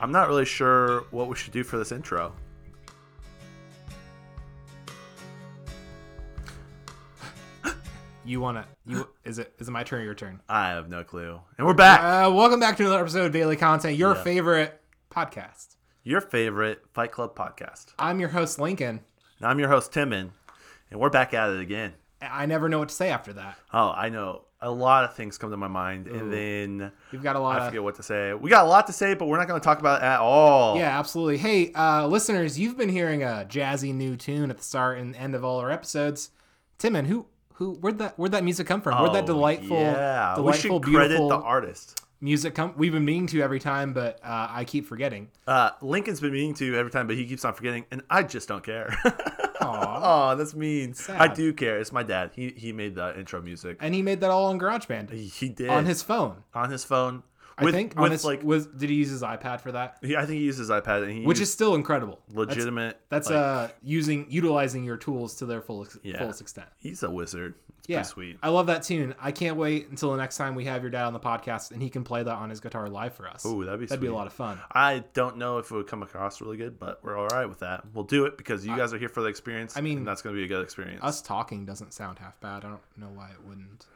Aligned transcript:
I'm 0.00 0.12
not 0.12 0.28
really 0.28 0.44
sure 0.44 1.04
what 1.10 1.28
we 1.28 1.36
should 1.36 1.52
do 1.52 1.64
for 1.64 1.78
this 1.78 1.92
intro. 1.92 2.32
You 8.24 8.40
wanna 8.40 8.66
you 8.84 9.08
is 9.24 9.38
it 9.38 9.54
is 9.60 9.68
it 9.68 9.70
my 9.70 9.84
turn 9.84 10.00
or 10.00 10.04
your 10.04 10.14
turn? 10.14 10.40
I 10.48 10.70
have 10.70 10.88
no 10.88 11.04
clue. 11.04 11.40
And 11.58 11.66
we're 11.66 11.74
back. 11.74 12.00
Uh, 12.00 12.32
welcome 12.32 12.58
back 12.58 12.76
to 12.78 12.82
another 12.82 13.00
episode 13.00 13.26
of 13.26 13.32
Daily 13.32 13.54
Content, 13.56 13.96
your 13.96 14.16
Yeah. 14.16 14.22
favorite 14.24 14.80
podcast. 15.10 15.76
Your 16.02 16.20
favorite 16.20 16.82
Fight 16.92 17.12
Club 17.12 17.36
podcast. 17.36 17.86
I'm 18.00 18.18
your 18.18 18.30
host 18.30 18.58
Lincoln. 18.58 19.00
And 19.38 19.48
I'm 19.48 19.60
your 19.60 19.68
host 19.68 19.92
Timon, 19.92 20.32
and 20.90 20.98
we're 20.98 21.10
back 21.10 21.34
at 21.34 21.50
it 21.50 21.60
again. 21.60 21.94
I 22.20 22.46
never 22.46 22.68
know 22.68 22.80
what 22.80 22.88
to 22.88 22.94
say 22.94 23.10
after 23.10 23.32
that. 23.34 23.58
Oh, 23.72 23.92
I 23.96 24.08
know. 24.08 24.42
A 24.66 24.70
lot 24.70 25.04
of 25.04 25.14
things 25.14 25.38
come 25.38 25.50
to 25.52 25.56
my 25.56 25.68
mind, 25.68 26.08
and 26.08 26.32
then 26.32 26.90
We've 27.12 27.22
got 27.22 27.36
a 27.36 27.38
lot 27.40 27.60
I 27.60 27.64
of 27.64 27.68
forget 27.70 27.82
what 27.84 27.94
to 27.96 28.02
say. 28.02 28.34
We 28.34 28.50
got 28.50 28.64
a 28.64 28.68
lot 28.68 28.86
to 28.88 28.92
say, 28.92 29.14
but 29.14 29.26
we're 29.28 29.38
not 29.38 29.46
going 29.46 29.60
to 29.60 29.64
talk 29.64 29.78
about 29.78 30.02
it 30.02 30.04
at 30.04 30.18
all. 30.20 30.76
Yeah, 30.76 30.98
absolutely. 30.98 31.36
Hey, 31.38 31.72
uh, 31.72 32.06
listeners, 32.08 32.58
you've 32.58 32.76
been 32.76 32.88
hearing 32.88 33.22
a 33.22 33.46
jazzy 33.48 33.94
new 33.94 34.16
tune 34.16 34.50
at 34.50 34.56
the 34.58 34.64
start 34.64 34.98
and 34.98 35.14
end 35.14 35.34
of 35.36 35.44
all 35.44 35.58
our 35.60 35.70
episodes. 35.70 36.30
Timon, 36.78 37.04
who 37.04 37.26
who 37.54 37.74
where'd 37.74 37.98
that 37.98 38.18
where'd 38.18 38.32
that 38.32 38.44
music 38.44 38.66
come 38.66 38.80
from? 38.80 39.00
Where'd 39.00 39.14
that 39.14 39.22
Oh, 39.22 39.26
delightful 39.26 39.78
yeah. 39.78 40.32
we 40.32 40.42
delightful 40.42 40.78
should 40.80 40.82
credit 40.82 41.08
beautiful 41.10 41.28
the 41.28 41.36
artist. 41.36 42.02
music 42.20 42.54
come 42.56 42.74
we've 42.76 42.92
been 42.92 43.04
meaning 43.04 43.28
to 43.28 43.40
every 43.42 43.60
time, 43.60 43.92
but 43.92 44.18
uh, 44.24 44.48
I 44.50 44.64
keep 44.64 44.84
forgetting. 44.86 45.30
Uh, 45.46 45.70
Lincoln's 45.80 46.20
been 46.20 46.32
meaning 46.32 46.54
to 46.54 46.74
every 46.76 46.90
time, 46.90 47.06
but 47.06 47.14
he 47.16 47.24
keeps 47.24 47.44
on 47.44 47.54
forgetting, 47.54 47.86
and 47.92 48.02
I 48.10 48.24
just 48.24 48.48
don't 48.48 48.64
care. 48.64 48.94
Aw. 49.60 50.30
oh, 50.32 50.36
that's 50.36 50.54
mean. 50.54 50.94
Sad. 50.94 51.20
I 51.20 51.32
do 51.32 51.52
care. 51.52 51.78
It's 51.78 51.92
my 51.92 52.02
dad. 52.02 52.30
He 52.34 52.50
he 52.56 52.72
made 52.72 52.94
the 52.94 53.18
intro 53.18 53.40
music. 53.40 53.78
And 53.80 53.94
he 53.94 54.02
made 54.02 54.20
that 54.20 54.30
all 54.30 54.46
on 54.46 54.58
GarageBand. 54.60 55.10
He, 55.10 55.48
did 55.48 55.68
On 55.70 55.84
his 55.84 56.02
phone. 56.02 56.42
on 56.54 56.70
his 56.70 56.84
phone. 56.84 57.22
I 57.58 57.70
think 57.70 57.98
with 57.98 58.12
his 58.12 58.22
like, 58.22 58.42
was 58.42 58.66
did 58.66 58.90
he 58.90 58.96
use 58.96 59.08
his 59.08 59.22
iPad 59.22 59.62
for 59.62 59.72
that? 59.72 59.96
he, 60.02 60.14
I 60.14 60.26
think 60.26 60.38
he 60.40 60.44
used 60.44 60.58
his 60.58 60.68
iPad, 60.68 61.04
and 61.04 61.12
he 61.12 61.22
Which 61.24 61.40
is 61.40 61.50
still 61.50 61.74
incredible. 61.74 62.20
That's- 62.28 62.48
legitimate. 62.48 63.00
That's, 63.08 63.30
like, 63.30 63.36
uh 63.38 63.68
using 63.82 64.26
utilizing 64.28 64.84
your 64.84 64.98
tools 64.98 65.36
to 65.36 65.46
their 65.46 65.62
full 65.62 65.84
ex- 65.86 65.98
Yeah. 66.02 66.18
fullest 66.18 66.42
extent. 66.42 66.68
he's 66.78 67.02
a 67.02 67.10
wizard. 67.10 67.54
Yeah, 67.88 68.02
sweet. 68.02 68.38
I 68.42 68.48
love 68.48 68.66
that 68.66 68.82
tune. 68.82 69.14
I 69.20 69.32
can't 69.32 69.56
wait 69.56 69.88
until 69.90 70.10
the 70.12 70.16
next 70.16 70.36
time 70.36 70.54
we 70.54 70.64
have 70.64 70.82
your 70.82 70.90
dad 70.90 71.04
on 71.04 71.12
the 71.12 71.20
podcast 71.20 71.70
and 71.70 71.82
he 71.82 71.88
can 71.88 72.04
play 72.04 72.22
that 72.22 72.34
on 72.34 72.50
his 72.50 72.60
guitar 72.60 72.88
live 72.88 73.14
for 73.14 73.28
us. 73.28 73.44
Ooh, 73.46 73.64
that'd 73.64 73.80
be 73.80 73.86
That'd 73.86 74.00
be 74.00 74.06
a 74.08 74.14
lot 74.14 74.26
of 74.26 74.32
fun. 74.32 74.58
I 74.72 75.04
don't 75.14 75.36
know 75.36 75.58
if 75.58 75.70
it 75.70 75.74
would 75.74 75.86
come 75.86 76.02
across 76.02 76.40
really 76.40 76.56
good, 76.56 76.78
but 76.78 77.02
we're 77.02 77.16
all 77.16 77.28
right 77.28 77.46
with 77.46 77.60
that. 77.60 77.84
We'll 77.94 78.04
do 78.04 78.26
it 78.26 78.36
because 78.36 78.66
you 78.66 78.76
guys 78.76 78.92
are 78.92 78.98
here 78.98 79.08
for 79.08 79.22
the 79.22 79.28
experience. 79.28 79.76
I 79.76 79.80
mean, 79.80 79.98
and 79.98 80.06
that's 80.06 80.22
going 80.22 80.34
to 80.34 80.38
be 80.38 80.44
a 80.44 80.48
good 80.48 80.62
experience. 80.62 81.02
Us 81.02 81.22
talking 81.22 81.64
doesn't 81.64 81.92
sound 81.92 82.18
half 82.18 82.40
bad. 82.40 82.64
I 82.64 82.68
don't 82.70 82.80
know 82.96 83.10
why 83.14 83.30
it 83.30 83.46
wouldn't. 83.46 83.86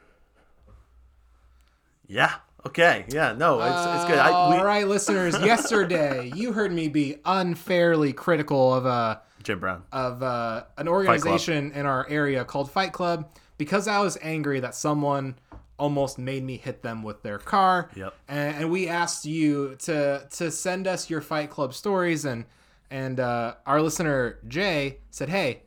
yeah. 2.06 2.34
Okay. 2.66 3.06
Yeah. 3.08 3.32
No, 3.32 3.60
it's, 3.60 4.02
it's 4.02 4.04
good. 4.10 4.18
I, 4.18 4.30
All 4.30 4.50
we, 4.50 4.58
right, 4.58 4.86
listeners. 4.86 5.34
Yesterday, 5.42 6.30
you 6.34 6.52
heard 6.52 6.72
me 6.72 6.88
be 6.88 7.16
unfairly 7.24 8.12
critical 8.12 8.74
of 8.74 8.84
a 8.84 9.22
Jim 9.42 9.60
Brown. 9.60 9.82
of 9.92 10.22
uh, 10.22 10.64
an 10.76 10.86
organization 10.88 11.72
in 11.72 11.86
our 11.86 12.06
area 12.08 12.44
called 12.44 12.70
Fight 12.70 12.92
Club 12.92 13.30
because 13.60 13.86
I 13.86 14.00
was 14.00 14.16
angry 14.22 14.58
that 14.60 14.74
someone 14.74 15.36
almost 15.78 16.18
made 16.18 16.42
me 16.42 16.56
hit 16.56 16.82
them 16.82 17.02
with 17.02 17.22
their 17.22 17.38
car. 17.38 17.90
Yep. 17.94 18.14
And, 18.28 18.56
and 18.56 18.70
we 18.70 18.88
asked 18.88 19.24
you 19.26 19.76
to 19.80 20.26
to 20.30 20.50
send 20.50 20.88
us 20.88 21.08
your 21.10 21.20
Fight 21.20 21.50
Club 21.50 21.74
stories, 21.74 22.24
and 22.24 22.46
and 22.90 23.20
uh, 23.20 23.54
our 23.66 23.80
listener 23.82 24.38
Jay 24.48 24.98
said, 25.10 25.28
"Hey, 25.28 25.62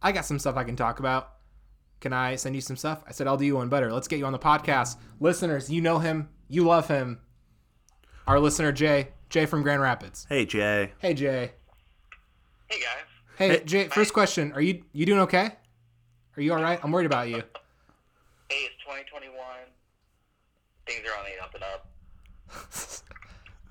I 0.00 0.12
got 0.12 0.24
some 0.24 0.38
stuff 0.38 0.56
I 0.56 0.64
can 0.64 0.76
talk 0.76 1.00
about. 1.00 1.32
Can 2.00 2.12
I 2.12 2.36
send 2.36 2.54
you 2.54 2.60
some 2.60 2.76
stuff?" 2.76 3.02
I 3.06 3.12
said, 3.12 3.26
"I'll 3.26 3.36
do 3.36 3.44
you 3.44 3.56
one 3.56 3.68
better. 3.68 3.92
Let's 3.92 4.08
get 4.08 4.18
you 4.20 4.26
on 4.26 4.32
the 4.32 4.38
podcast." 4.38 4.96
Listeners, 5.20 5.68
you 5.68 5.80
know 5.80 5.98
him, 5.98 6.28
you 6.48 6.64
love 6.64 6.86
him. 6.88 7.18
Our 8.26 8.38
listener 8.38 8.70
Jay, 8.72 9.08
Jay 9.30 9.46
from 9.46 9.62
Grand 9.62 9.82
Rapids. 9.82 10.26
Hey, 10.28 10.46
Jay. 10.46 10.92
Hey 10.98 11.12
Jay. 11.14 11.52
Hey 12.68 12.78
guys. 12.80 13.04
Hey, 13.36 13.48
Hey. 13.48 13.64
Jay. 13.64 13.88
First 13.88 14.12
question: 14.12 14.52
Are 14.52 14.60
you 14.60 14.82
you 14.92 15.06
doing 15.06 15.20
okay? 15.20 15.56
Are 16.36 16.42
you 16.42 16.52
all 16.54 16.62
right? 16.62 16.78
I'm 16.82 16.90
worried 16.90 17.06
about 17.06 17.28
you. 17.28 17.36
Hey, 18.48 18.66
it's 18.66 18.74
2021. 18.84 19.36
Things 20.86 21.00
are 21.06 21.18
on 21.18 21.24
the 21.24 21.42
up 21.42 21.54
and 21.54 21.62
up. 21.64 23.02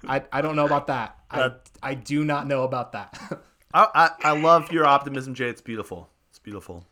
I, 0.31 0.37
I 0.37 0.41
don't 0.41 0.55
know 0.55 0.65
about 0.65 0.87
that. 0.87 1.17
I, 1.29 1.37
That- 1.39 1.69
I 1.83 1.93
do 1.95 2.23
not 2.23 2.47
know 2.47 2.63
about 2.63 2.91
that. 2.93 3.19
I, 3.73 3.87
I, 3.95 4.09
I 4.33 4.39
love 4.39 4.71
your 4.71 4.85
optimism, 4.85 5.33
Jay. 5.33 5.47
It's 5.49 5.61
beautiful. 5.61 6.09
It's 6.29 6.39
beautiful. 6.39 6.85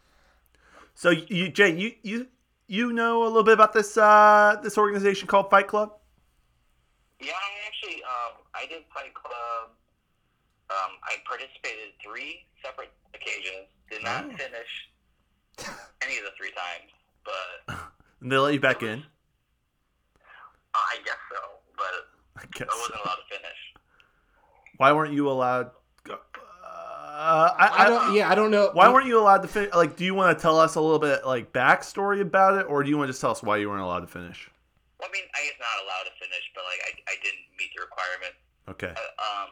So, 0.96 1.10
you, 1.12 1.50
Jay, 1.50 1.76
you, 1.78 1.92
you 2.04 2.28
you 2.68 2.94
know 2.94 3.24
a 3.24 3.28
little 3.28 3.44
bit 3.44 3.54
about 3.54 3.74
this 3.74 3.98
uh, 3.98 4.58
this 4.62 4.78
organization 4.78 5.28
called 5.28 5.50
Fight 5.50 5.68
Club? 5.68 5.94
Yeah, 7.20 7.32
I 7.34 7.68
actually, 7.68 8.04
um, 8.04 8.44
I 8.54 8.66
did 8.68 8.84
Fight 8.94 9.14
Club. 9.14 9.72
Um, 10.70 10.92
I 11.04 11.16
participated 11.28 11.94
three 12.04 12.46
separate 12.64 12.92
occasions. 13.14 13.68
Did 13.90 14.04
not 14.04 14.26
Oh. 14.26 14.30
finish 14.30 14.90
any 16.02 16.18
of 16.18 16.24
the 16.24 16.32
three 16.38 16.52
times, 16.52 16.92
but 17.24 17.80
And 18.22 18.32
they 18.32 18.38
let 18.38 18.54
you 18.54 18.60
back 18.60 18.84
in. 18.84 19.04
I 20.76 20.98
guess 21.04 21.18
so. 21.32 21.40
But 21.76 22.42
I 22.42 22.46
guess. 22.52 22.68
I 22.72 22.78
wasn't 22.78 23.00
allowed 23.04 23.16
to 23.16 23.36
finish. 23.36 23.60
Why 24.78 24.94
weren't 24.94 25.14
you 25.14 25.30
allowed? 25.30 25.72
Uh, 27.20 27.52
I, 27.52 27.84
I 27.84 27.90
don't. 27.90 28.16
Yeah, 28.16 28.32
I 28.32 28.36
don't 28.36 28.50
know. 28.50 28.72
Why 28.72 28.88
weren't 28.88 29.08
you 29.08 29.20
allowed 29.20 29.42
to 29.44 29.50
finish? 29.50 29.76
Like, 29.76 29.98
do 29.98 30.06
you 30.06 30.16
want 30.16 30.38
to 30.38 30.42
tell 30.42 30.58
us 30.58 30.76
a 30.76 30.82
little 30.82 31.04
bit 31.04 31.28
like 31.28 31.52
backstory 31.52 32.22
about 32.22 32.58
it, 32.58 32.64
or 32.64 32.82
do 32.82 32.90
you 32.90 32.98
want 32.98 33.10
to 33.10 33.12
just 33.12 33.20
tell 33.20 33.32
us 33.32 33.44
why 33.44 33.58
you 33.58 33.68
weren't 33.68 33.84
allowed 33.84 34.08
to 34.08 34.08
finish? 34.08 34.48
Well, 35.00 35.10
I 35.10 35.12
mean, 35.12 35.28
I 35.36 35.44
guess 35.44 35.60
not 35.60 35.84
allowed 35.84 36.08
to 36.08 36.16
finish, 36.16 36.48
but 36.56 36.64
like 36.64 36.80
I, 36.88 36.92
I 37.12 37.16
didn't 37.20 37.44
meet 37.60 37.76
the 37.76 37.84
requirement. 37.84 38.34
Okay. 38.72 38.94
Uh, 38.96 39.20
um, 39.20 39.50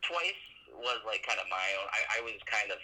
twice 0.00 0.40
was 0.80 1.04
like 1.04 1.20
kind 1.28 1.36
of 1.36 1.44
my 1.52 1.68
own. 1.76 1.86
I, 1.92 2.00
I 2.16 2.18
was 2.24 2.40
kind 2.48 2.72
of 2.72 2.80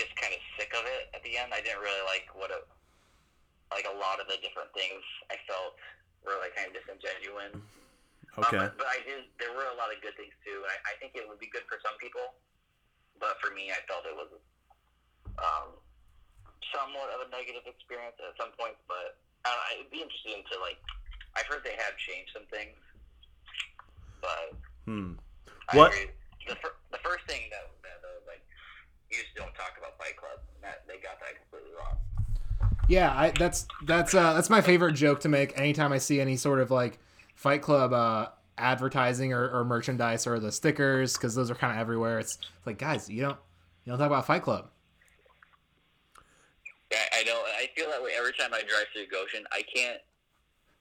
just 0.00 0.16
kind 0.16 0.32
of 0.32 0.40
sick 0.56 0.72
of 0.72 0.88
it 0.88 1.12
at 1.12 1.20
the 1.20 1.36
end. 1.36 1.52
I 1.52 1.60
didn't 1.60 1.84
really 1.84 2.00
like 2.08 2.24
what 2.32 2.48
it, 2.48 2.64
like 3.68 3.84
a 3.84 3.92
lot 4.00 4.16
of 4.16 4.26
the 4.32 4.40
different 4.40 4.72
things 4.72 5.04
I 5.28 5.36
felt 5.44 5.76
were 6.24 6.40
like 6.40 6.56
kind 6.56 6.72
of 6.72 6.74
disingenuous. 6.80 7.52
Um, 7.60 7.68
Okay. 8.38 8.62
but, 8.62 8.78
but 8.78 8.86
I 8.86 9.02
did. 9.04 9.26
There 9.42 9.50
were 9.52 9.66
a 9.68 9.76
lot 9.76 9.90
of 9.90 9.98
good 10.00 10.14
things 10.14 10.30
too, 10.46 10.62
and 10.62 10.70
I, 10.70 10.94
I 10.94 10.94
think 11.02 11.18
it 11.18 11.26
would 11.26 11.42
be 11.42 11.50
good 11.50 11.66
for 11.66 11.82
some 11.82 11.98
people. 11.98 12.38
But 13.18 13.36
for 13.42 13.50
me, 13.52 13.74
I 13.74 13.82
felt 13.90 14.06
it 14.06 14.14
was 14.14 14.30
um, 15.42 15.74
somewhat 16.70 17.10
of 17.10 17.26
a 17.26 17.28
negative 17.34 17.66
experience 17.66 18.14
at 18.22 18.38
some 18.38 18.54
points. 18.54 18.78
But 18.86 19.18
I 19.44 19.82
it'd 19.82 19.90
be 19.90 19.98
interesting 20.00 20.46
to 20.46 20.54
like. 20.62 20.78
I've 21.34 21.46
heard 21.50 21.66
they 21.66 21.74
have 21.78 21.94
changed 22.06 22.30
some 22.34 22.46
things, 22.54 22.78
but 24.22 24.54
Hmm. 24.86 25.14
I 25.68 25.76
What- 25.76 25.90
agree. 25.92 26.10
The, 26.48 26.56
fir- 26.58 26.78
the 26.90 26.98
first 27.04 27.22
thing 27.28 27.46
that, 27.52 27.68
that 27.84 28.00
uh, 28.02 28.18
like 28.26 28.42
you 29.12 29.20
just 29.22 29.34
don't 29.36 29.52
talk 29.54 29.76
about 29.78 29.94
Fight 30.00 30.16
Club. 30.16 30.40
That 30.64 30.82
they 30.88 30.89
got 31.00 31.18
that 31.20 31.40
completely 31.40 31.76
wrong. 31.78 31.96
Yeah, 32.88 33.12
I, 33.12 33.30
that's 33.38 33.66
that's 33.86 34.14
uh, 34.14 34.34
that's 34.34 34.50
my 34.50 34.60
favorite 34.60 34.94
joke 34.94 35.20
to 35.20 35.28
make 35.28 35.56
anytime 35.58 35.92
I 35.92 35.98
see 35.98 36.20
any 36.20 36.36
sort 36.36 36.60
of 36.60 36.70
like 36.70 36.98
Fight 37.34 37.62
Club 37.62 37.92
uh, 37.92 38.28
advertising 38.58 39.32
or, 39.32 39.48
or 39.48 39.64
merchandise 39.64 40.26
or 40.26 40.38
the 40.38 40.52
stickers 40.52 41.14
because 41.14 41.34
those 41.34 41.50
are 41.50 41.54
kind 41.54 41.72
of 41.72 41.78
everywhere. 41.78 42.18
It's 42.18 42.38
like, 42.66 42.78
guys, 42.78 43.08
you 43.08 43.22
don't 43.22 43.38
you 43.84 43.92
don't 43.92 43.98
talk 43.98 44.08
about 44.08 44.26
Fight 44.26 44.42
Club. 44.42 44.68
I, 46.92 47.20
I 47.20 47.22
know. 47.24 47.42
I 47.58 47.68
feel 47.76 47.88
that 47.90 48.02
way 48.02 48.10
every 48.18 48.32
time 48.32 48.50
I 48.52 48.60
drive 48.60 48.86
through 48.92 49.06
Goshen. 49.06 49.44
I 49.52 49.62
can't. 49.74 49.98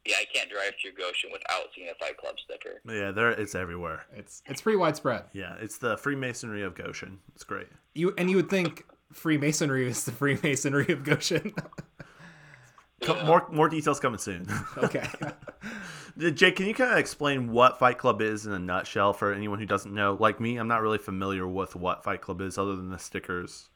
Yeah, 0.06 0.16
I 0.20 0.26
can't 0.34 0.50
drive 0.50 0.74
through 0.82 0.94
Goshen 0.94 1.30
without 1.32 1.66
seeing 1.76 1.90
a 1.90 1.96
Fight 1.96 2.18
Club 2.18 2.36
sticker. 2.44 2.82
Yeah, 2.88 3.12
there 3.12 3.32
it's 3.32 3.54
everywhere. 3.54 4.06
It's 4.16 4.42
it's 4.48 4.62
pretty 4.62 4.78
widespread. 4.78 5.26
Yeah, 5.34 5.56
it's 5.62 5.78
the 5.78 5.98
Freemasonry 5.98 6.64
of 6.64 6.74
Goshen. 6.76 7.20
It's 7.36 7.44
great. 7.44 7.68
You 7.94 8.14
and 8.18 8.30
you 8.30 8.38
would 8.38 8.50
think 8.50 8.86
Freemasonry 9.14 9.88
is 9.88 10.04
the 10.06 10.12
Freemasonry 10.12 10.92
of 10.94 11.04
Goshen. 11.04 11.54
Co- 13.02 13.24
More 13.26 13.48
more 13.50 13.70
details 13.70 14.00
coming 14.00 14.18
soon. 14.20 14.46
okay. 14.78 15.08
Jake, 16.34 16.58
can 16.58 16.66
you 16.66 16.74
kind 16.74 16.92
of 16.92 16.98
explain 16.98 17.50
what 17.50 17.80
Fight 17.80 17.98
Club 17.98 18.22
is 18.22 18.46
in 18.46 18.52
a 18.52 18.60
nutshell 18.60 19.14
for 19.14 19.34
anyone 19.34 19.58
who 19.58 19.66
doesn't 19.66 19.94
know? 19.94 20.18
Like 20.20 20.42
me, 20.42 20.58
I'm 20.58 20.68
not 20.68 20.82
really 20.82 20.98
familiar 20.98 21.48
with 21.48 21.78
what 21.78 22.04
Fight 22.04 22.20
Club 22.20 22.42
is 22.42 22.58
other 22.58 22.76
than 22.76 22.90
the 22.90 23.00
stickers. 23.00 23.70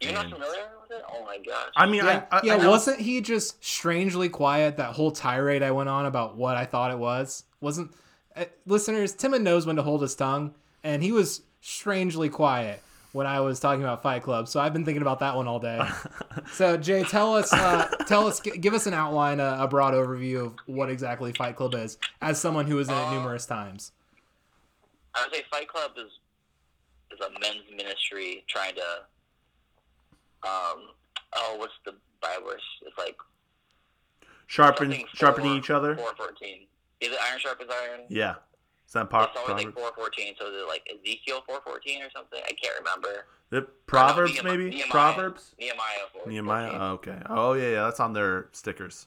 You're 0.00 0.12
not 0.12 0.30
familiar 0.30 0.68
with 0.80 0.92
it? 0.92 1.02
Oh 1.12 1.24
my 1.24 1.38
gosh. 1.38 1.72
I 1.76 1.86
mean, 1.86 2.04
Yeah, 2.04 2.24
I, 2.30 2.36
I, 2.36 2.40
yeah 2.44 2.54
I 2.54 2.68
wasn't 2.68 3.00
he 3.00 3.20
just 3.20 3.64
strangely 3.64 4.28
quiet 4.28 4.76
that 4.76 4.94
whole 4.94 5.10
tirade 5.10 5.64
I 5.64 5.72
went 5.72 5.88
on 5.88 6.06
about 6.06 6.36
what 6.36 6.56
I 6.56 6.64
thought 6.64 6.92
it 6.92 6.98
was? 6.98 7.42
Wasn't 7.60 7.90
uh, 8.36 8.44
listeners? 8.66 9.12
Timon 9.14 9.42
knows 9.42 9.66
when 9.66 9.74
to 9.76 9.82
hold 9.82 10.02
his 10.02 10.14
tongue, 10.14 10.54
and 10.84 11.02
he 11.02 11.10
was 11.10 11.42
strangely 11.60 12.28
quiet 12.28 12.83
when 13.14 13.28
I 13.28 13.38
was 13.40 13.60
talking 13.60 13.80
about 13.84 14.02
Fight 14.02 14.24
Club. 14.24 14.48
So 14.48 14.58
I've 14.58 14.72
been 14.72 14.84
thinking 14.84 15.00
about 15.02 15.20
that 15.20 15.36
one 15.36 15.46
all 15.46 15.60
day. 15.60 15.80
so 16.52 16.76
Jay, 16.76 17.04
tell 17.04 17.36
us, 17.36 17.52
uh, 17.52 17.86
tell 18.08 18.26
us, 18.26 18.40
g- 18.40 18.58
give 18.58 18.74
us 18.74 18.88
an 18.88 18.92
outline, 18.94 19.38
a, 19.38 19.58
a 19.60 19.68
broad 19.68 19.94
overview 19.94 20.46
of 20.46 20.54
what 20.66 20.90
exactly 20.90 21.32
Fight 21.32 21.54
Club 21.54 21.74
is, 21.76 21.96
as 22.20 22.40
someone 22.40 22.66
who 22.66 22.74
was 22.74 22.88
in 22.88 22.94
it 22.94 22.98
Uh, 23.04 23.12
numerous 23.12 23.46
times. 23.46 23.92
I 25.14 25.22
would 25.24 25.32
say 25.32 25.42
Fight 25.48 25.68
Club 25.68 25.92
is 25.96 26.10
is 27.12 27.20
a 27.20 27.30
men's 27.38 27.62
ministry 27.76 28.44
trying 28.48 28.74
to. 28.74 28.80
Um. 30.42 30.88
Oh, 31.36 31.54
what's 31.58 31.72
the 31.84 31.92
Bible 32.20 32.46
verse? 32.48 32.60
It's 32.84 32.98
like 32.98 33.16
sharpen 34.48 35.04
sharpening 35.14 35.50
four- 35.50 35.58
each 35.58 35.70
other. 35.70 35.94
Four 35.96 36.14
fourteen. 36.16 36.66
Is 37.00 37.12
it 37.12 37.18
iron 37.30 37.38
sharpens 37.38 37.70
iron? 37.70 38.00
Yeah. 38.08 38.34
That 38.94 39.10
Pro- 39.10 39.24
it's 39.24 39.36
always 39.36 39.64
like 39.66 39.74
414. 39.74 40.34
So 40.38 40.46
is 40.48 40.62
it 40.62 40.68
like 40.68 40.88
Ezekiel 40.90 41.42
414 41.46 42.02
or 42.02 42.10
something? 42.14 42.40
I 42.44 42.52
can't 42.52 42.78
remember. 42.78 43.26
The 43.50 43.62
Proverbs, 43.86 44.42
maybe? 44.42 44.70
Nehemiah. 44.70 44.90
Proverbs? 44.90 45.54
Nehemiah 45.60 46.08
414. 46.12 46.32
Nehemiah? 46.32 46.70
Oh, 46.80 46.92
okay. 46.94 47.18
Oh, 47.28 47.52
yeah, 47.52 47.70
yeah. 47.70 47.82
That's 47.84 48.00
on 48.00 48.12
their 48.12 48.48
stickers. 48.52 49.06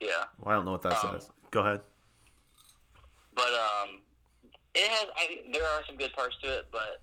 Yeah. 0.00 0.08
Well, 0.38 0.52
I 0.52 0.56
don't 0.56 0.64
know 0.64 0.72
what 0.72 0.82
that 0.82 1.02
Um, 1.04 1.12
says. 1.20 1.30
Go 1.50 1.60
ahead. 1.60 1.80
But 3.34 3.48
um, 3.54 4.00
it 4.74 4.88
has. 4.90 5.06
I 5.16 5.40
there 5.52 5.64
are 5.64 5.82
some 5.86 5.96
good 5.96 6.12
parts 6.12 6.36
to 6.42 6.58
it, 6.58 6.66
but 6.70 7.00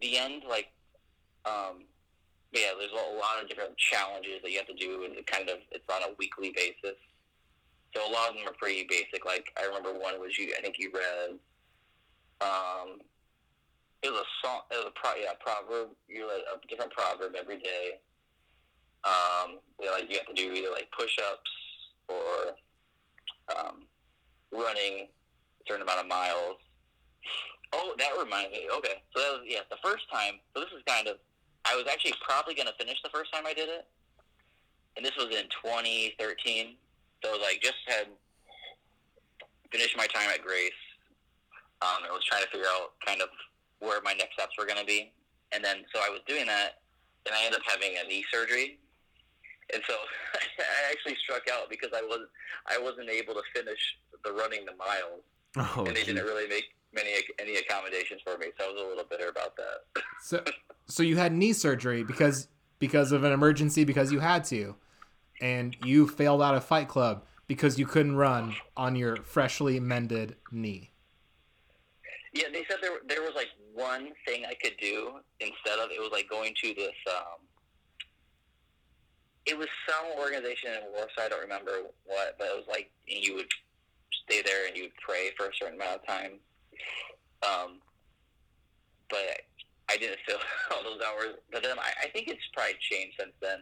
the 0.00 0.18
end, 0.18 0.42
like, 0.48 0.68
um, 1.46 1.84
yeah, 2.52 2.68
there's 2.78 2.92
a 2.92 3.16
lot 3.16 3.40
of 3.42 3.48
different 3.48 3.76
challenges 3.78 4.42
that 4.42 4.50
you 4.50 4.58
have 4.58 4.66
to 4.66 4.74
do, 4.74 5.04
and 5.04 5.24
kind 5.26 5.48
of 5.48 5.58
it's 5.70 5.84
on 5.88 6.02
a 6.02 6.14
weekly 6.18 6.52
basis. 6.54 6.98
So 7.94 8.00
a 8.00 8.10
lot 8.10 8.30
of 8.30 8.36
them 8.36 8.48
are 8.48 8.56
pretty 8.58 8.86
basic. 8.88 9.24
Like 9.24 9.52
I 9.60 9.66
remember 9.66 9.92
one 9.92 10.20
was 10.20 10.38
you. 10.38 10.52
I 10.56 10.62
think 10.62 10.76
you 10.78 10.90
read. 10.92 11.38
Um, 12.40 13.00
it 14.02 14.10
was 14.10 14.20
a 14.20 14.46
song. 14.46 14.60
It 14.70 14.76
was 14.76 14.86
a 14.88 14.98
pro, 14.98 15.14
yeah 15.20 15.32
proverb. 15.38 15.90
You 16.08 16.28
read 16.28 16.42
a 16.48 16.66
different 16.66 16.92
proverb 16.92 17.34
every 17.38 17.58
day. 17.58 18.00
Um, 19.04 19.58
you 19.80 19.86
know, 19.86 19.92
like 19.92 20.10
you 20.10 20.16
have 20.16 20.26
to 20.26 20.34
do 20.34 20.52
either 20.52 20.70
like 20.70 20.88
push-ups 20.96 21.50
or 22.08 22.54
um, 23.56 23.82
running 24.52 25.08
a 25.08 25.62
certain 25.68 25.82
amount 25.82 26.00
of 26.00 26.06
miles. 26.06 26.56
Oh, 27.72 27.94
that 27.98 28.10
reminds 28.18 28.52
me. 28.52 28.68
Okay, 28.76 29.02
so 29.14 29.20
that 29.20 29.32
was 29.32 29.42
yeah 29.46 29.60
the 29.70 29.78
first 29.82 30.10
time. 30.12 30.40
So 30.54 30.60
this 30.60 30.70
is 30.76 30.82
kind 30.86 31.08
of. 31.08 31.16
I 31.64 31.76
was 31.76 31.86
actually 31.90 32.14
probably 32.20 32.54
going 32.54 32.66
to 32.66 32.74
finish 32.74 32.98
the 33.04 33.10
first 33.10 33.32
time 33.32 33.46
I 33.46 33.54
did 33.54 33.68
it, 33.68 33.86
and 34.96 35.06
this 35.06 35.14
was 35.16 35.26
in 35.26 35.46
2013. 35.62 36.74
So 37.22 37.38
like 37.40 37.60
just 37.62 37.78
had 37.86 38.06
finished 39.70 39.96
my 39.96 40.06
time 40.06 40.28
at 40.32 40.42
Grace. 40.42 40.70
Um, 41.80 42.04
I 42.08 42.12
was 42.12 42.22
trying 42.24 42.42
to 42.42 42.48
figure 42.50 42.66
out 42.78 42.92
kind 43.04 43.20
of 43.22 43.28
where 43.80 44.00
my 44.02 44.12
next 44.12 44.34
steps 44.34 44.52
were 44.58 44.66
going 44.66 44.78
to 44.78 44.84
be, 44.86 45.12
and 45.52 45.64
then 45.64 45.78
so 45.94 46.00
I 46.00 46.08
was 46.10 46.20
doing 46.28 46.46
that, 46.46 46.80
and 47.26 47.34
I 47.34 47.44
ended 47.44 47.58
up 47.60 47.66
having 47.66 47.96
a 47.98 48.06
knee 48.06 48.24
surgery, 48.32 48.78
and 49.74 49.82
so 49.88 49.94
I 50.60 50.90
actually 50.92 51.16
struck 51.24 51.42
out 51.52 51.68
because 51.70 51.90
I 51.96 52.02
was 52.02 52.20
I 52.68 52.78
wasn't 52.78 53.10
able 53.10 53.34
to 53.34 53.42
finish 53.54 53.80
the 54.24 54.32
running 54.32 54.64
the 54.64 54.76
miles, 54.76 55.22
Oh, 55.56 55.84
and 55.86 55.96
they 55.96 56.00
gee. 56.04 56.12
didn't 56.12 56.24
really 56.26 56.46
make 56.48 56.64
many 56.94 57.10
any 57.40 57.56
accommodations 57.56 58.20
for 58.24 58.38
me, 58.38 58.46
so 58.58 58.66
I 58.66 58.72
was 58.72 58.80
a 58.82 58.86
little 58.86 59.04
bitter 59.10 59.28
about 59.28 59.56
that. 59.56 60.02
So, 60.22 60.44
so 60.86 61.02
you 61.02 61.16
had 61.16 61.32
knee 61.32 61.52
surgery 61.52 62.04
because 62.04 62.46
because 62.78 63.10
of 63.10 63.24
an 63.24 63.32
emergency 63.32 63.82
because 63.84 64.12
you 64.12 64.20
had 64.20 64.44
to, 64.44 64.76
and 65.40 65.76
you 65.84 66.06
failed 66.08 66.42
out 66.42 66.54
of 66.54 66.64
Fight 66.64 66.88
Club 66.88 67.24
because 67.46 67.78
you 67.78 67.86
couldn't 67.86 68.16
run 68.16 68.54
on 68.76 68.96
your 68.96 69.16
freshly 69.16 69.80
mended 69.80 70.36
knee. 70.50 70.90
Yeah, 72.32 72.44
they 72.52 72.64
said 72.68 72.78
there 72.80 72.92
there 73.06 73.22
was 73.22 73.32
like 73.34 73.48
one 73.74 74.08
thing 74.26 74.44
I 74.46 74.54
could 74.54 74.76
do 74.80 75.20
instead 75.40 75.78
of 75.78 75.90
it 75.90 76.00
was 76.00 76.10
like 76.12 76.28
going 76.30 76.54
to 76.62 76.74
this. 76.74 76.94
Um, 77.08 77.46
it 79.44 79.58
was 79.58 79.68
some 79.88 80.18
organization 80.18 80.70
in 80.70 80.92
Warsaw. 80.92 81.22
I 81.22 81.28
don't 81.28 81.42
remember 81.42 81.72
what, 82.04 82.36
but 82.38 82.46
it 82.46 82.56
was 82.56 82.66
like 82.68 82.90
you 83.06 83.34
would 83.34 83.48
stay 84.24 84.42
there 84.42 84.66
and 84.66 84.76
you 84.76 84.84
would 84.84 84.96
pray 84.96 85.30
for 85.36 85.46
a 85.46 85.50
certain 85.60 85.74
amount 85.80 86.00
of 86.00 86.06
time. 86.06 86.32
Um, 87.42 87.80
but 89.10 89.42
I 89.90 89.96
didn't 89.96 90.18
feel 90.26 90.38
all 90.72 90.82
those 90.82 91.00
hours. 91.02 91.36
But 91.50 91.62
then 91.62 91.78
I, 91.78 92.04
I 92.04 92.08
think 92.08 92.28
it's 92.28 92.40
probably 92.54 92.74
changed 92.80 93.16
since 93.18 93.32
then. 93.40 93.60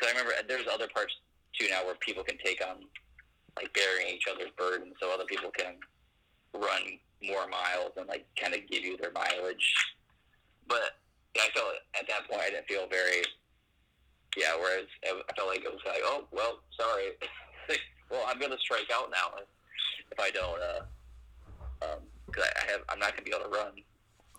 Because 0.00 0.14
I 0.14 0.18
remember 0.18 0.32
there's 0.48 0.66
other 0.72 0.88
parts 0.94 1.12
too 1.52 1.68
now 1.68 1.84
where 1.84 1.94
people 1.96 2.24
can 2.24 2.38
take 2.42 2.62
on 2.66 2.76
like 3.56 3.72
bearing 3.74 4.14
each 4.14 4.24
other's 4.32 4.50
burden, 4.56 4.92
so 5.00 5.12
other 5.12 5.24
people 5.24 5.50
can 5.50 5.74
run 6.54 6.82
more 7.22 7.46
miles 7.48 7.92
and 7.96 8.08
like 8.08 8.24
kind 8.40 8.54
of 8.54 8.60
give 8.70 8.82
you 8.82 8.96
their 8.96 9.12
mileage. 9.12 9.74
But 10.66 10.96
yeah, 11.36 11.42
I 11.46 11.50
felt 11.58 11.74
at 11.98 12.08
that 12.08 12.30
point 12.30 12.42
I 12.42 12.50
didn't 12.50 12.66
feel 12.66 12.86
very. 12.88 13.22
Yeah, 14.36 14.54
whereas 14.56 14.86
I 15.04 15.32
felt 15.36 15.48
like 15.48 15.64
it 15.64 15.72
was 15.72 15.82
like, 15.84 16.00
oh 16.04 16.24
well, 16.30 16.60
sorry. 16.78 17.10
well, 18.10 18.24
I'm 18.26 18.38
gonna 18.38 18.58
strike 18.58 18.90
out 18.92 19.10
now 19.10 19.38
if, 19.38 20.18
I 20.18 20.30
don't. 20.30 20.60
Uh, 20.60 21.84
um, 21.84 21.98
cause 22.32 22.44
I 22.44 22.60
I 22.60 22.70
have, 22.70 22.80
I'm 22.88 22.98
not 22.98 23.10
gonna 23.10 23.22
be 23.22 23.32
able 23.34 23.50
to 23.50 23.56
run. 23.56 23.72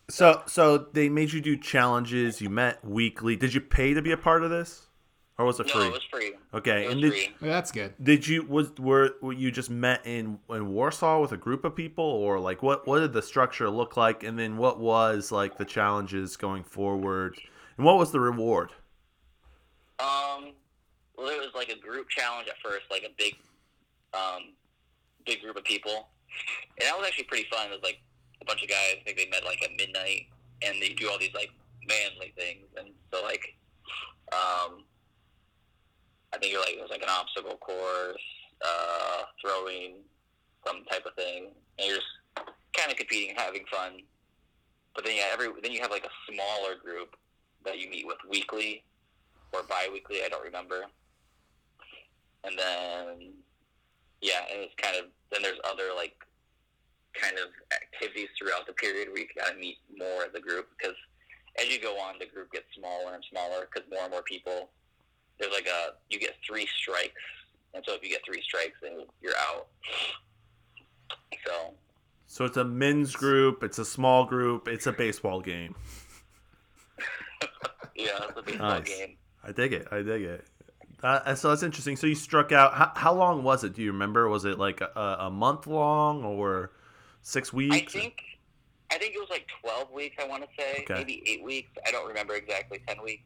So, 0.10 0.44
so 0.46 0.78
they 0.78 1.08
made 1.08 1.32
you 1.32 1.42
do 1.42 1.56
challenges. 1.56 2.42
You 2.42 2.50
met 2.50 2.84
weekly. 2.84 3.36
Did 3.36 3.54
you 3.54 3.62
pay 3.62 3.94
to 3.94 4.02
be 4.02 4.12
a 4.12 4.18
part 4.18 4.44
of 4.44 4.50
this, 4.50 4.88
or 5.42 5.46
was 5.46 5.60
it 5.60 5.68
No, 5.68 5.74
free? 5.74 5.88
it 5.88 5.92
was 5.92 6.04
free. 6.12 6.34
okay, 6.54 6.84
It 6.84 6.86
was 6.86 6.94
and 6.94 7.02
did, 7.02 7.12
free. 7.14 7.36
Yeah, 7.42 7.48
that's 7.54 7.72
good. 7.72 7.94
did 8.02 8.28
you 8.28 8.44
was 8.44 8.72
were, 8.78 9.16
were 9.22 9.34
you 9.34 9.52
just 9.52 9.70
met 9.70 10.06
in 10.06 10.40
in 10.50 10.68
Warsaw 10.68 11.20
with 11.22 11.32
a 11.32 11.38
group 11.38 11.66
of 11.66 11.76
people, 11.76 12.06
or 12.06 12.40
like 12.40 12.62
what 12.62 12.88
what 12.88 13.00
did 13.00 13.14
the 13.14 13.22
structure 13.22 13.70
look 13.70 13.98
like, 13.98 14.24
and 14.24 14.38
then 14.38 14.58
what 14.58 14.80
was 14.80 15.32
like 15.32 15.58
the 15.58 15.66
challenges 15.66 16.38
going 16.38 16.64
forward, 16.64 17.40
and 17.78 17.86
what 17.86 17.98
was 17.98 18.12
the 18.12 18.20
reward? 18.20 18.72
Um, 20.00 20.54
well, 21.18 21.28
it 21.30 21.40
was 21.40 21.52
like 21.56 21.70
a 21.70 21.80
group 21.80 22.10
challenge 22.10 22.48
at 22.48 22.56
first, 22.64 22.86
like 22.90 23.04
a 23.04 23.14
big, 23.18 23.36
um, 24.14 24.54
big 25.26 25.42
group 25.42 25.56
of 25.58 25.64
people, 25.64 26.10
and 26.80 26.88
that 26.88 26.98
was 26.98 27.08
actually 27.08 27.26
pretty 27.26 27.48
fun. 27.52 27.68
It 27.68 27.72
was 27.72 27.84
like 27.84 28.00
a 28.42 28.46
bunch 28.46 28.64
of 28.64 28.70
guys. 28.70 28.96
I 29.00 29.04
think 29.06 29.18
they 29.18 29.28
met 29.30 29.44
like 29.46 29.64
at 29.64 29.72
midnight, 29.78 30.28
and 30.64 30.82
they 30.82 30.90
do 30.90 31.10
all 31.10 31.20
these 31.20 31.34
like 31.34 31.50
manly 31.88 32.34
things, 32.38 32.66
and 32.78 32.90
so 33.14 33.22
like, 33.24 33.56
um, 34.34 34.84
I 36.34 36.38
think 36.38 36.52
you're 36.52 36.62
like 36.62 36.74
it 36.74 36.82
was 36.82 36.92
like 36.92 37.04
an 37.04 37.10
obstacle 37.10 37.58
course, 37.58 38.24
uh, 38.64 39.24
throwing, 39.42 39.96
some 40.66 40.84
type 40.86 41.06
of 41.06 41.14
thing, 41.16 41.52
and 41.78 41.88
you're 41.88 41.98
just 41.98 42.48
kind 42.76 42.92
of 42.92 42.98
competing 42.98 43.36
having 43.36 43.66
fun. 43.72 44.00
But 44.96 45.06
then 45.06 45.16
yeah, 45.16 45.28
every 45.34 45.50
then 45.62 45.72
you 45.72 45.82
have 45.82 45.92
like 45.92 46.06
a 46.06 46.32
smaller 46.32 46.76
group 46.82 47.16
that 47.66 47.80
you 47.80 47.90
meet 47.90 48.08
with 48.08 48.18
weekly 48.30 48.84
or 49.54 49.64
bi-weekly, 49.64 50.24
I 50.24 50.30
don't 50.30 50.44
remember. 50.44 50.86
And 52.44 52.58
then, 52.58 53.34
yeah, 54.22 54.48
and 54.52 54.64
it's 54.64 54.74
kind 54.82 54.98
of 54.98 55.06
then 55.32 55.42
there's 55.42 55.60
other 55.66 55.94
like 55.96 56.16
kind 57.14 57.36
of 57.38 57.52
activities 57.76 58.30
throughout 58.38 58.66
the 58.66 58.74
period 58.74 59.10
where 59.10 59.20
you 59.20 59.28
of 59.52 59.60
meet 59.60 59.78
more 59.98 60.24
as 60.24 60.34
a 60.34 60.40
group 60.40 60.68
because 60.78 60.96
as 61.60 61.68
you 61.68 61.82
go 61.82 62.00
on, 62.00 62.16
the 62.20 62.26
group 62.26 62.52
gets 62.52 62.66
smaller 62.78 63.14
and 63.14 63.24
smaller 63.30 63.68
because 63.68 63.90
more 63.92 64.04
and 64.04 64.12
more 64.12 64.24
people. 64.24 64.70
There's 65.42 65.52
like 65.54 65.66
a 65.68 65.96
you 66.10 66.20
get 66.20 66.36
three 66.48 66.68
strikes, 66.78 67.20
and 67.74 67.84
so 67.86 67.94
if 67.96 68.04
you 68.04 68.10
get 68.10 68.22
three 68.26 68.42
strikes, 68.42 68.76
then 68.82 69.06
you're 69.22 69.34
out. 69.50 69.68
So 71.46 71.74
So 72.28 72.46
it's 72.46 72.58
a 72.58 72.64
men's 72.64 73.16
group. 73.16 73.64
It's 73.64 73.80
a 73.80 73.86
small 73.86 74.26
group. 74.26 74.68
It's 74.68 74.88
a 74.88 74.92
baseball 74.94 75.42
game. 75.42 75.76
yeah, 77.96 78.10
it's 78.30 78.38
a 78.38 78.42
baseball 78.44 78.70
Nice. 78.70 78.88
game. 78.88 79.18
I 79.44 79.52
dig 79.52 79.74
it. 79.74 79.88
I 79.92 80.02
dig 80.04 80.22
it. 80.22 80.46
Uh, 81.04 81.34
so 81.34 81.50
that's 81.50 81.64
interesting. 81.64 81.96
So 81.96 82.06
you 82.06 82.14
struck 82.14 82.52
out. 82.52 82.76
How, 82.76 82.92
how 82.96 83.14
long 83.14 83.42
was 83.44 83.64
it? 83.64 83.74
Do 83.74 83.82
you 83.82 83.92
remember? 83.92 84.30
Was 84.30 84.46
it 84.46 84.60
like 84.60 84.82
a, 84.82 85.16
a 85.22 85.32
month 85.32 85.66
long 85.66 86.24
or 86.24 86.72
six 87.24 87.52
weeks? 87.52 87.76
I 87.76 88.00
think 88.00 88.22
I 88.92 89.00
think 89.00 89.16
it 89.16 89.20
was 89.20 89.30
like 89.32 89.48
twelve 89.64 89.92
weeks. 89.92 90.18
I 90.22 90.28
want 90.28 90.44
to 90.44 90.50
say 90.56 90.82
Okay. 90.84 90.94
maybe 90.94 91.24
eight 91.26 91.44
weeks. 91.44 91.72
I 91.88 91.92
don't 91.92 92.08
remember 92.08 92.36
exactly. 92.36 92.82
Ten 92.88 93.02
weeks, 93.04 93.24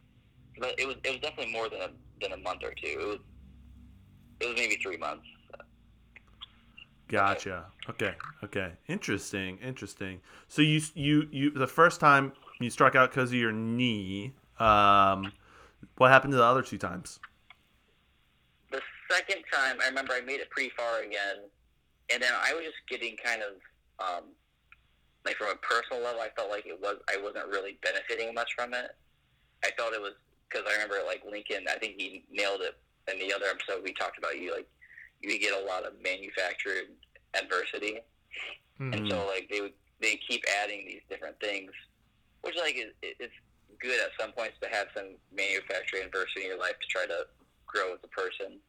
but 0.59 0.79
it 0.79 0.87
was 0.87 0.95
it 1.03 1.11
was 1.11 1.19
definitely 1.19 1.51
more 1.51 1.69
than 1.69 1.81
a 1.81 1.89
than 2.21 2.33
a 2.33 2.37
month 2.37 2.63
or 2.63 2.71
two. 2.71 2.97
It 2.99 3.07
was 3.07 3.19
it 4.39 4.45
was 4.47 4.55
maybe 4.57 4.77
three 4.81 4.97
months. 4.97 5.25
Gotcha. 7.07 7.65
Okay. 7.89 8.15
Okay. 8.43 8.71
Interesting. 8.87 9.59
Interesting. 9.59 10.21
So 10.47 10.61
you 10.61 10.81
you 10.95 11.27
you 11.31 11.51
the 11.51 11.67
first 11.67 11.99
time 11.99 12.33
you 12.59 12.69
struck 12.69 12.95
out 12.95 13.11
because 13.11 13.29
of 13.29 13.35
your 13.35 13.51
knee. 13.51 14.33
Um, 14.59 15.33
what 15.97 16.11
happened 16.11 16.31
to 16.31 16.37
the 16.37 16.43
other 16.43 16.61
two 16.61 16.77
times? 16.77 17.19
The 18.71 18.81
second 19.11 19.43
time, 19.53 19.77
I 19.83 19.87
remember 19.87 20.13
I 20.13 20.21
made 20.21 20.39
it 20.39 20.49
pretty 20.49 20.71
far 20.75 21.01
again, 21.01 21.45
and 22.11 22.23
then 22.23 22.31
I 22.33 22.53
was 22.53 22.63
just 22.63 22.77
getting 22.89 23.15
kind 23.23 23.41
of 23.41 23.53
um, 23.99 24.23
like 25.25 25.35
from 25.35 25.47
a 25.47 25.55
personal 25.55 26.03
level, 26.03 26.21
I 26.21 26.29
felt 26.35 26.49
like 26.49 26.65
it 26.65 26.79
was 26.79 26.97
I 27.09 27.21
wasn't 27.21 27.47
really 27.47 27.77
benefiting 27.81 28.33
much 28.33 28.51
from 28.55 28.73
it. 28.73 28.91
I 29.63 29.71
felt 29.77 29.93
it 29.93 30.01
was 30.01 30.13
because 30.49 30.65
I 30.67 30.73
remember 30.73 30.99
like 31.05 31.23
Lincoln. 31.29 31.65
I 31.69 31.77
think 31.77 31.95
he 31.97 32.23
nailed 32.31 32.61
it 32.61 32.75
in 33.11 33.19
the 33.19 33.33
other 33.33 33.45
episode 33.45 33.83
we 33.83 33.93
talked 33.93 34.17
about. 34.17 34.37
You 34.39 34.53
like 34.53 34.67
you 35.21 35.39
get 35.39 35.53
a 35.59 35.65
lot 35.65 35.85
of 35.85 35.93
manufactured 36.01 36.91
adversity, 37.33 37.99
and 38.79 38.93
Mhm. 38.93 39.09
so 39.09 39.25
like 39.27 39.49
they 39.49 39.61
would 39.61 39.73
they 39.99 40.17
keep 40.17 40.43
adding 40.61 40.85
these 40.85 41.01
different 41.09 41.39
things, 41.39 41.71
which 42.41 42.55
like 42.57 42.75
is 42.75 42.93
it's 43.01 43.33
good 43.79 43.99
at 44.01 44.11
some 44.19 44.31
points 44.31 44.57
to 44.61 44.67
have 44.69 44.87
some 44.95 45.15
manufacturing 45.31 46.03
adversity 46.03 46.41
in 46.41 46.47
your 46.47 46.59
life 46.59 46.79
to 46.79 46.87
try 46.87 47.05
to 47.05 47.27
grow 47.65 47.93
as 47.93 47.99
a 48.03 48.07
person. 48.07 48.59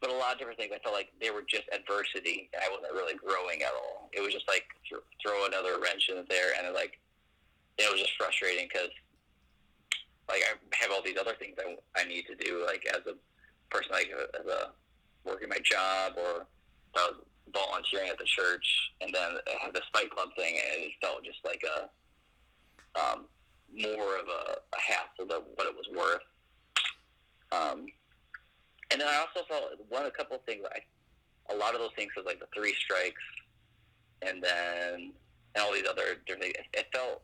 But 0.00 0.10
a 0.10 0.12
lot 0.12 0.32
of 0.34 0.38
different 0.38 0.58
things, 0.58 0.72
I 0.74 0.78
felt 0.80 0.94
like 0.94 1.10
they 1.20 1.30
were 1.30 1.42
just 1.42 1.64
adversity, 1.72 2.50
and 2.52 2.62
I 2.62 2.68
wasn't 2.68 2.92
really 2.92 3.14
growing 3.14 3.62
at 3.62 3.72
all. 3.72 4.10
It 4.12 4.20
was 4.20 4.32
just 4.32 4.46
like 4.46 4.66
th- 4.88 5.00
throw 5.22 5.46
another 5.46 5.78
wrench 5.80 6.08
in 6.10 6.24
there, 6.28 6.52
and 6.58 6.66
it, 6.66 6.74
like 6.74 6.98
it 7.78 7.90
was 7.90 8.00
just 8.00 8.12
frustrating 8.16 8.68
because 8.68 8.90
like 10.28 10.42
I 10.42 10.76
have 10.76 10.90
all 10.90 11.02
these 11.04 11.18
other 11.20 11.34
things 11.38 11.56
I, 11.58 11.76
I 12.00 12.04
need 12.04 12.24
to 12.26 12.34
do, 12.34 12.64
like 12.66 12.84
as 12.90 13.00
a 13.06 13.14
person, 13.70 13.92
like 13.92 14.10
as 14.38 14.46
a 14.46 14.70
working 15.24 15.48
my 15.48 15.58
job, 15.64 16.14
or 16.16 16.46
I 16.94 17.10
volunteering 17.52 18.08
at 18.08 18.18
the 18.18 18.24
church, 18.24 18.92
and 19.00 19.14
then 19.14 19.38
I 19.46 19.64
had 19.64 19.74
this 19.74 19.84
fight 19.92 20.10
club 20.10 20.28
thing, 20.36 20.54
and 20.54 20.84
it 20.84 20.92
felt 21.00 21.24
just 21.24 21.38
like 21.44 21.62
a 21.64 21.88
um, 22.98 23.26
more 23.72 24.16
of 24.16 24.26
a, 24.28 24.58
a 24.74 24.80
hassle 24.80 25.26
than 25.28 25.42
what 25.54 25.66
it 25.66 25.74
was 25.74 25.86
worth. 25.94 26.22
Um, 27.52 27.86
and 28.90 29.00
then 29.00 29.08
I 29.08 29.16
also 29.16 29.46
felt 29.48 29.64
one 29.88 30.06
a 30.06 30.10
couple 30.10 30.36
of 30.36 30.42
things. 30.44 30.64
A 31.50 31.54
lot 31.54 31.74
of 31.74 31.80
those 31.80 31.90
things 31.96 32.10
was 32.16 32.26
like 32.26 32.40
the 32.40 32.48
three 32.54 32.74
strikes, 32.74 33.22
and 34.22 34.42
then 34.42 35.12
and 35.54 35.64
all 35.64 35.72
these 35.72 35.88
other 35.88 36.16
different 36.26 36.42
things. 36.42 36.66
It 36.74 36.86
felt 36.92 37.22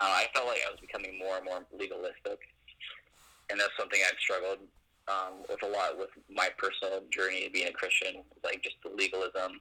uh, 0.00 0.04
I 0.04 0.26
felt 0.34 0.46
like 0.46 0.60
I 0.66 0.70
was 0.70 0.80
becoming 0.80 1.18
more 1.18 1.36
and 1.36 1.44
more 1.44 1.60
legalistic, 1.72 2.40
and 3.50 3.60
that's 3.60 3.72
something 3.78 4.00
I've 4.06 4.18
struggled 4.18 4.58
um, 5.08 5.42
with 5.48 5.62
a 5.62 5.66
lot 5.66 5.98
with 5.98 6.10
my 6.28 6.48
personal 6.56 7.02
journey 7.10 7.46
of 7.46 7.52
being 7.52 7.68
a 7.68 7.72
Christian, 7.72 8.22
like 8.44 8.62
just 8.62 8.76
the 8.82 8.90
legalism. 8.90 9.60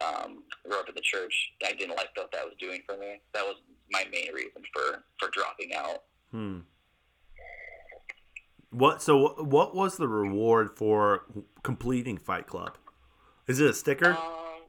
Um, 0.00 0.42
grew 0.68 0.80
up 0.80 0.88
in 0.88 0.96
the 0.96 1.00
church. 1.00 1.32
I 1.64 1.72
didn't 1.74 1.96
like 1.96 2.08
what 2.16 2.32
that 2.32 2.44
was 2.44 2.54
doing 2.58 2.80
for 2.86 2.96
me. 2.96 3.20
That 3.34 3.44
was 3.44 3.54
my 3.92 4.04
main 4.10 4.34
reason 4.34 4.62
for 4.72 5.04
for 5.18 5.30
dropping 5.30 5.74
out. 5.74 6.02
Hmm. 6.32 6.58
What? 8.70 9.00
So, 9.00 9.34
what 9.44 9.76
was 9.76 9.98
the 9.98 10.08
reward 10.08 10.76
for 10.76 11.26
completing 11.62 12.18
Fight 12.18 12.48
Club? 12.48 12.78
Is 13.46 13.60
it 13.60 13.70
a 13.70 13.74
sticker? 13.74 14.12
Um, 14.12 14.62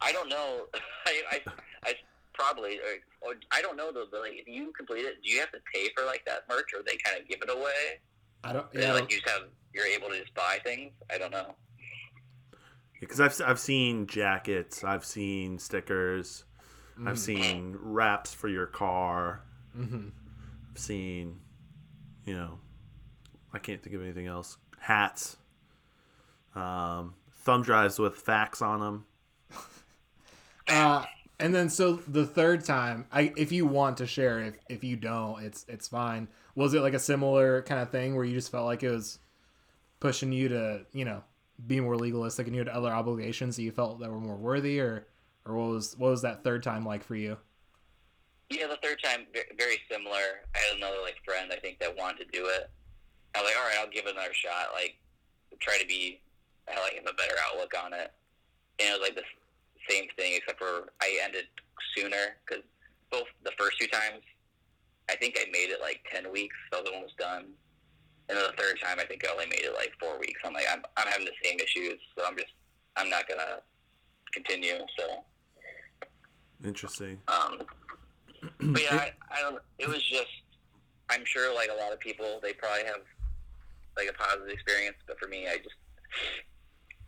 I 0.00 0.10
don't 0.10 0.28
know. 0.28 0.66
I, 1.06 1.22
I, 1.30 1.40
I 1.84 1.94
probably, 2.40 2.78
or, 2.78 3.30
or 3.30 3.34
I 3.52 3.62
don't 3.62 3.76
know 3.76 3.92
though. 3.92 4.06
But 4.10 4.20
like, 4.22 4.32
if 4.34 4.48
you 4.48 4.72
complete 4.76 5.04
it, 5.04 5.22
do 5.22 5.30
you 5.30 5.40
have 5.40 5.52
to 5.52 5.58
pay 5.74 5.88
for 5.96 6.04
like 6.04 6.24
that 6.26 6.44
merch, 6.48 6.70
or 6.76 6.82
they 6.84 6.96
kind 7.04 7.20
of 7.20 7.28
give 7.28 7.40
it 7.42 7.50
away? 7.50 8.00
I 8.44 8.52
don't. 8.52 8.66
Yeah, 8.74 8.80
Yeah, 8.82 8.92
like 8.94 9.10
you 9.10 9.20
just 9.20 9.28
have, 9.28 9.48
you're 9.74 9.86
able 9.86 10.08
to 10.08 10.20
just 10.20 10.34
buy 10.34 10.58
things. 10.64 10.92
I 11.12 11.18
don't 11.18 11.30
know. 11.32 11.54
Because 13.00 13.20
I've 13.20 13.40
I've 13.44 13.58
seen 13.58 14.06
jackets, 14.06 14.84
I've 14.84 15.04
seen 15.04 15.58
stickers, 15.58 16.44
Mm. 16.98 17.08
I've 17.08 17.18
seen 17.18 17.76
wraps 17.80 18.34
for 18.34 18.48
your 18.48 18.66
car, 18.66 19.42
hmm 19.74 20.08
I've 20.72 20.78
seen, 20.80 21.40
you 22.26 22.34
know, 22.34 22.58
I 23.52 23.58
can't 23.58 23.82
think 23.82 23.96
of 23.96 24.02
anything 24.02 24.26
else. 24.26 24.58
Hats, 24.80 25.36
um, 26.54 27.14
thumb 27.32 27.62
drives 27.62 27.98
with 27.98 28.16
facts 28.16 28.62
on 28.62 28.80
them. 28.80 29.04
Uh, 30.68 31.04
and 31.40 31.54
then 31.54 31.68
so 31.68 31.94
the 32.06 32.26
third 32.26 32.64
time, 32.64 33.06
I 33.12 33.32
if 33.36 33.50
you 33.52 33.66
want 33.66 33.96
to 33.98 34.06
share, 34.06 34.40
if 34.40 34.54
if 34.68 34.84
you 34.84 34.96
don't, 34.96 35.42
it's 35.42 35.64
it's 35.68 35.88
fine. 35.88 36.28
Was 36.54 36.74
it 36.74 36.80
like 36.82 36.94
a 36.94 36.98
similar 36.98 37.62
kind 37.62 37.80
of 37.80 37.90
thing 37.90 38.14
where 38.14 38.24
you 38.24 38.34
just 38.34 38.50
felt 38.50 38.66
like 38.66 38.82
it 38.82 38.90
was 38.90 39.18
pushing 39.98 40.32
you 40.32 40.48
to 40.48 40.86
you 40.92 41.04
know 41.04 41.22
be 41.66 41.80
more 41.80 41.96
legalistic 41.96 42.46
and 42.46 42.56
you 42.56 42.60
had 42.60 42.68
other 42.68 42.90
obligations 42.90 43.56
that 43.56 43.62
you 43.62 43.72
felt 43.72 44.00
that 44.00 44.10
were 44.10 44.20
more 44.20 44.36
worthy, 44.36 44.80
or 44.80 45.06
or 45.44 45.56
what 45.56 45.70
was 45.70 45.96
what 45.98 46.10
was 46.10 46.22
that 46.22 46.44
third 46.44 46.62
time 46.62 46.84
like 46.84 47.02
for 47.02 47.16
you? 47.16 47.36
Yeah, 48.50 48.66
the 48.66 48.78
third 48.82 48.98
time, 49.02 49.26
very 49.56 49.78
similar. 49.90 50.42
I 50.54 50.58
had 50.58 50.76
another 50.76 50.96
like 51.02 51.16
friend 51.24 51.52
I 51.52 51.56
think 51.56 51.78
that 51.78 51.96
wanted 51.96 52.24
to 52.24 52.30
do 52.38 52.46
it. 52.46 52.68
I 53.34 53.40
was 53.40 53.48
like, 53.48 53.56
all 53.56 53.68
right, 53.68 53.76
I'll 53.80 53.90
give 53.90 54.06
it 54.06 54.12
another 54.16 54.34
shot. 54.34 54.74
Like, 54.74 54.96
try 55.60 55.78
to 55.78 55.86
be, 55.86 56.20
I 56.66 56.80
like 56.80 56.94
have 56.94 57.04
a 57.06 57.14
better 57.14 57.34
outlook 57.46 57.72
on 57.80 57.92
it. 57.92 58.10
And 58.80 58.88
it 58.88 58.92
was 58.98 59.00
like 59.08 59.14
the 59.14 59.20
s- 59.20 59.39
same 59.88 60.06
thing, 60.16 60.32
except 60.36 60.58
for 60.58 60.92
I 61.00 61.18
ended 61.24 61.46
sooner 61.96 62.36
because 62.46 62.64
both 63.10 63.26
the 63.44 63.52
first 63.58 63.78
two 63.80 63.86
times, 63.88 64.22
I 65.10 65.16
think 65.16 65.36
I 65.38 65.50
made 65.50 65.70
it 65.70 65.80
like 65.80 66.00
ten 66.12 66.30
weeks. 66.32 66.56
The 66.70 66.78
other 66.78 66.92
one 66.92 67.02
was 67.02 67.14
done, 67.18 67.46
and 68.28 68.38
then 68.38 68.44
the 68.50 68.62
third 68.62 68.78
time, 68.82 68.98
I 69.00 69.04
think 69.04 69.26
I 69.26 69.32
only 69.32 69.46
made 69.46 69.62
it 69.62 69.74
like 69.74 69.92
four 69.98 70.18
weeks. 70.18 70.40
I'm 70.44 70.52
like, 70.52 70.66
I'm 70.70 70.82
I'm 70.96 71.08
having 71.08 71.26
the 71.26 71.38
same 71.42 71.58
issues, 71.58 71.98
so 72.16 72.24
I'm 72.26 72.36
just 72.36 72.52
I'm 72.96 73.10
not 73.10 73.28
gonna 73.28 73.60
continue. 74.32 74.78
So. 74.98 75.24
Interesting. 76.64 77.18
Um, 77.26 77.62
but 78.60 78.82
yeah, 78.82 78.94
I, 78.96 79.12
I 79.30 79.40
don't. 79.40 79.58
It 79.78 79.88
was 79.88 80.02
just. 80.02 80.30
I'm 81.08 81.24
sure, 81.24 81.52
like 81.52 81.70
a 81.70 81.82
lot 81.82 81.92
of 81.92 81.98
people, 81.98 82.38
they 82.40 82.52
probably 82.52 82.84
have 82.84 83.02
like 83.96 84.08
a 84.08 84.12
positive 84.12 84.48
experience, 84.48 84.96
but 85.06 85.18
for 85.18 85.28
me, 85.28 85.48
I 85.48 85.56
just. 85.56 85.74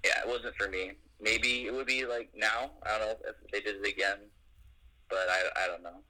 Yeah, 0.05 0.19
it 0.25 0.29
wasn't 0.29 0.57
for 0.57 0.69
me. 0.69 0.93
Maybe 1.23 1.67
it 1.67 1.73
would 1.73 1.87
be 1.87 2.05
like 2.05 2.31
now. 2.35 2.73
I 2.83 2.99
don't 2.99 3.01
know 3.01 3.17
if 3.29 3.51
they 3.53 3.61
did 3.61 3.77
it 3.77 3.89
again, 3.89 4.19
but 5.09 5.21
I, 5.31 5.65
I 5.65 5.67
don't 5.69 5.83
know. 5.83 6.03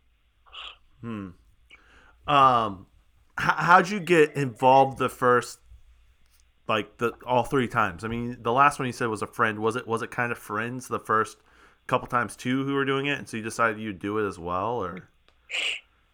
Hmm. 1.03 2.33
Um, 2.33 2.87
h- 3.39 3.57
how'd 3.59 3.91
you 3.91 4.01
get 4.01 4.35
involved 4.35 4.99
the 4.99 5.11
first, 5.11 5.59
like 6.67 6.97
the 6.97 7.13
all 7.27 7.45
three 7.45 7.69
times? 7.69 8.05
I 8.05 8.09
mean, 8.09 8.39
the 8.41 8.53
last 8.53 8.79
one 8.79 8.87
you 8.87 8.93
said 8.93 9.09
was 9.09 9.21
a 9.21 9.27
friend. 9.27 9.59
Was 9.59 9.77
it 9.77 9.87
was 9.87 10.01
it 10.01 10.11
kind 10.11 10.33
of 10.33 10.39
friends 10.39 10.89
the 10.89 10.99
first 11.01 11.37
couple 11.87 12.09
times 12.09 12.35
too 12.35 12.65
who 12.65 12.73
were 12.73 12.87
doing 12.87 13.07
it, 13.07 13.19
and 13.19 13.29
so 13.29 13.37
you 13.37 13.43
decided 13.43 13.79
you'd 13.79 13.99
do 13.99 14.19
it 14.19 14.27
as 14.27 14.39
well, 14.39 14.83
or? 14.83 15.11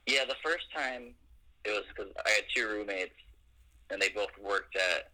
Yeah, 0.07 0.25
the 0.25 0.35
first 0.43 0.64
time 0.75 1.14
it 1.64 1.71
was 1.71 1.85
because 1.95 2.12
I 2.26 2.31
had 2.31 2.45
two 2.52 2.67
roommates, 2.67 3.14
and 3.90 4.02
they 4.02 4.09
both 4.09 4.37
worked 4.43 4.75
at 4.75 5.12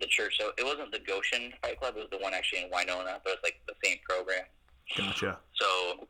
the 0.00 0.06
church. 0.06 0.36
So 0.38 0.50
it 0.58 0.64
wasn't 0.64 0.92
the 0.92 1.00
Goshen 1.00 1.52
Fight 1.62 1.78
Club; 1.78 1.94
it 1.96 2.00
was 2.00 2.10
the 2.10 2.18
one 2.18 2.34
actually 2.34 2.64
in 2.64 2.70
Winona, 2.72 3.20
but 3.24 3.34
it's 3.34 3.42
like 3.42 3.60
the 3.66 3.74
same 3.84 3.98
program. 4.08 4.44
Gotcha. 4.96 5.38
So 5.54 6.08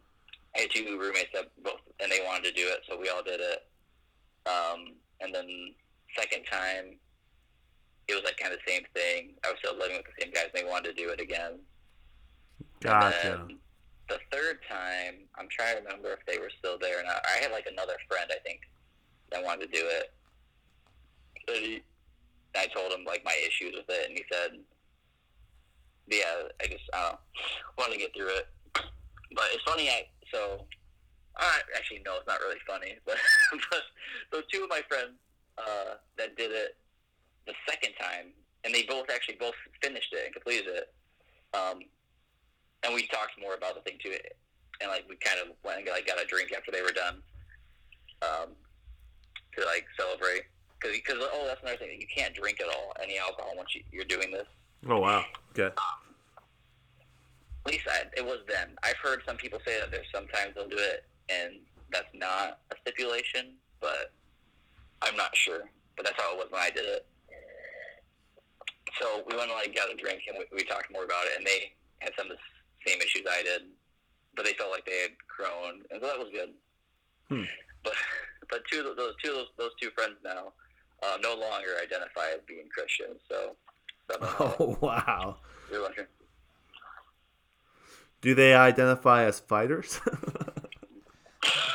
I 0.57 0.61
had 0.63 0.71
two 0.71 0.99
roommates 0.99 1.31
that 1.35 1.51
both, 1.63 1.81
and 2.01 2.11
they 2.11 2.21
wanted 2.27 2.45
to 2.45 2.53
do 2.53 2.67
it, 2.67 2.81
so 2.89 2.99
we 2.99 3.09
all 3.09 3.23
did 3.23 3.41
it. 3.41 3.67
Um, 4.47 4.95
and 5.21 5.35
then 5.35 5.47
second 6.17 6.45
time, 6.51 6.97
it 8.09 8.15
was 8.15 8.25
like 8.25 8.37
kind 8.39 8.53
of 8.53 8.59
the 8.65 8.73
same 8.73 8.83
thing. 8.95 9.35
I 9.45 9.51
was 9.51 9.59
still 9.59 9.77
living 9.79 9.97
with 9.97 10.07
the 10.07 10.23
same 10.25 10.33
guys, 10.33 10.51
and 10.55 10.65
they 10.65 10.69
wanted 10.69 10.97
to 10.97 11.03
do 11.03 11.11
it 11.11 11.21
again. 11.21 11.61
Gotcha. 12.81 13.41
And 13.41 13.59
the 14.09 14.19
third 14.33 14.59
time, 14.69 15.29
I'm 15.39 15.49
trying 15.49 15.77
to 15.77 15.83
remember 15.83 16.13
if 16.13 16.27
they 16.27 16.39
were 16.39 16.51
still 16.59 16.79
there 16.79 17.01
or 17.01 17.05
not. 17.05 17.23
I 17.25 17.43
had 17.43 17.53
like 17.53 17.67
another 17.71 17.95
friend, 18.09 18.31
I 18.31 18.39
think, 18.45 18.61
that 19.31 19.45
wanted 19.45 19.73
to 19.73 19.79
do 19.79 19.87
it. 19.87 20.13
But 21.47 21.57
he, 21.57 21.83
I 22.57 22.67
told 22.67 22.93
him 22.93 23.05
like 23.07 23.25
my 23.25 23.37
issues 23.47 23.75
with 23.77 23.89
it, 23.89 24.09
and 24.09 24.17
he 24.17 24.25
said, 24.33 24.59
"Yeah, 26.09 26.49
I 26.61 26.67
just 26.67 26.85
I 26.93 27.11
don't 27.11 27.21
wanted 27.79 27.95
to 27.95 28.01
get 28.01 28.15
through 28.15 28.35
it." 28.37 28.47
But 28.75 29.47
it's 29.55 29.65
funny. 29.65 29.89
I 29.89 30.07
so 30.33 30.67
uh, 31.39 31.59
actually 31.77 32.03
no, 32.05 32.17
it's 32.17 32.27
not 32.27 32.41
really 32.41 32.61
funny. 32.67 32.97
But 33.07 33.17
but 33.71 33.83
those 34.33 34.47
two 34.53 34.63
of 34.65 34.71
my 34.71 34.83
friends 34.89 35.19
uh, 35.59 35.99
that 36.19 36.37
did 36.37 36.51
it 36.51 36.77
the 37.47 37.55
second 37.69 37.95
time, 38.01 38.33
and 38.65 38.75
they 38.75 38.83
both 38.85 39.11
actually 39.11 39.37
both 39.39 39.55
finished 39.83 40.13
it 40.13 40.27
and 40.27 40.35
completed 40.35 40.69
it. 40.69 40.95
Um, 41.55 41.81
and 42.83 42.95
we 42.95 43.07
talked 43.09 43.41
more 43.41 43.55
about 43.55 43.75
the 43.75 43.83
thing 43.83 43.99
too, 44.03 44.15
and 44.81 44.91
like 44.91 45.05
we 45.09 45.17
kind 45.17 45.39
of 45.41 45.57
went 45.65 45.79
and 45.79 45.87
got, 45.87 45.95
like, 45.95 46.07
got 46.07 46.23
a 46.23 46.27
drink 46.27 46.53
after 46.57 46.71
they 46.71 46.83
were 46.83 46.93
done, 46.93 47.23
um, 48.23 48.55
to 49.57 49.65
like 49.67 49.87
celebrate. 49.99 50.45
Because 50.81 50.97
because 50.97 51.19
oh 51.21 51.45
that's 51.47 51.61
another 51.63 51.79
thing 51.79 52.01
you 52.01 52.07
can't 52.15 52.35
drink 52.35 52.61
at 52.61 52.69
all 52.69 52.93
any 53.03 53.19
alcohol 53.19 53.53
once 53.57 53.75
you, 53.75 53.83
you're 53.93 54.05
doing 54.05 54.31
this. 54.31 54.47
Oh 54.89 54.99
wow. 54.99 55.25
Okay. 55.53 55.75
At 57.67 57.73
least 57.73 57.87
I, 57.91 58.05
it 58.17 58.25
was 58.25 58.39
then. 58.49 58.71
I've 58.83 58.97
heard 58.97 59.23
some 59.27 59.37
people 59.37 59.59
say 59.67 59.79
that 59.79 59.91
there's 59.91 60.07
sometimes 60.15 60.55
they'll 60.55 60.69
do 60.69 60.79
it 60.79 61.05
and 61.29 61.55
that's 61.93 62.09
not 62.15 62.61
a 62.71 62.77
stipulation, 62.81 63.55
but 63.81 64.13
I'm 65.03 65.17
not 65.17 65.37
sure. 65.37 65.69
But 65.97 66.07
that's 66.07 66.21
how 66.21 66.33
it 66.33 66.39
was 66.39 66.49
when 66.51 66.63
I 66.63 66.71
did 66.71 66.87
it. 66.87 67.07
So 69.01 69.23
we 69.29 69.37
went 69.37 69.51
and 69.51 69.59
like 69.59 69.75
got 69.75 69.93
a 69.93 69.97
drink 69.97 70.23
and 70.29 70.39
we, 70.39 70.45
we 70.57 70.65
talked 70.65 70.93
more 70.93 71.05
about 71.05 71.25
it, 71.27 71.39
and 71.39 71.47
they 71.47 71.73
had 72.01 72.13
some 72.19 72.31
of 72.31 72.37
the 72.37 72.91
same 72.91 73.01
issues 73.01 73.23
I 73.31 73.43
did, 73.43 73.63
but 74.35 74.45
they 74.45 74.53
felt 74.55 74.71
like 74.71 74.85
they 74.85 75.03
had 75.03 75.13
grown, 75.29 75.83
and 75.91 76.01
so 76.01 76.07
that 76.07 76.19
was 76.19 76.29
good. 76.33 76.51
Hmm. 77.29 77.49
But 77.85 77.95
but 78.51 78.61
two 78.71 78.81
of 78.81 78.97
those 78.97 79.15
two 79.23 79.31
of 79.31 79.37
those, 79.37 79.47
those 79.59 79.75
two 79.81 79.91
friends 79.91 80.17
now 80.25 80.53
uh, 81.03 81.17
no 81.23 81.31
longer 81.31 81.69
identify 81.83 82.27
as 82.35 82.41
being 82.47 82.69
Christian, 82.73 83.17
so. 83.29 83.57
so 84.11 84.17
I 84.17 84.27
don't 84.27 84.41
know. 84.41 84.57
Oh 84.59 84.79
wow. 84.87 85.37
You're 85.71 85.83
wondering. 85.83 86.07
Do 88.21 88.35
they 88.35 88.55
identify 88.55 89.25
as 89.25 89.41
fighters? 89.41 90.01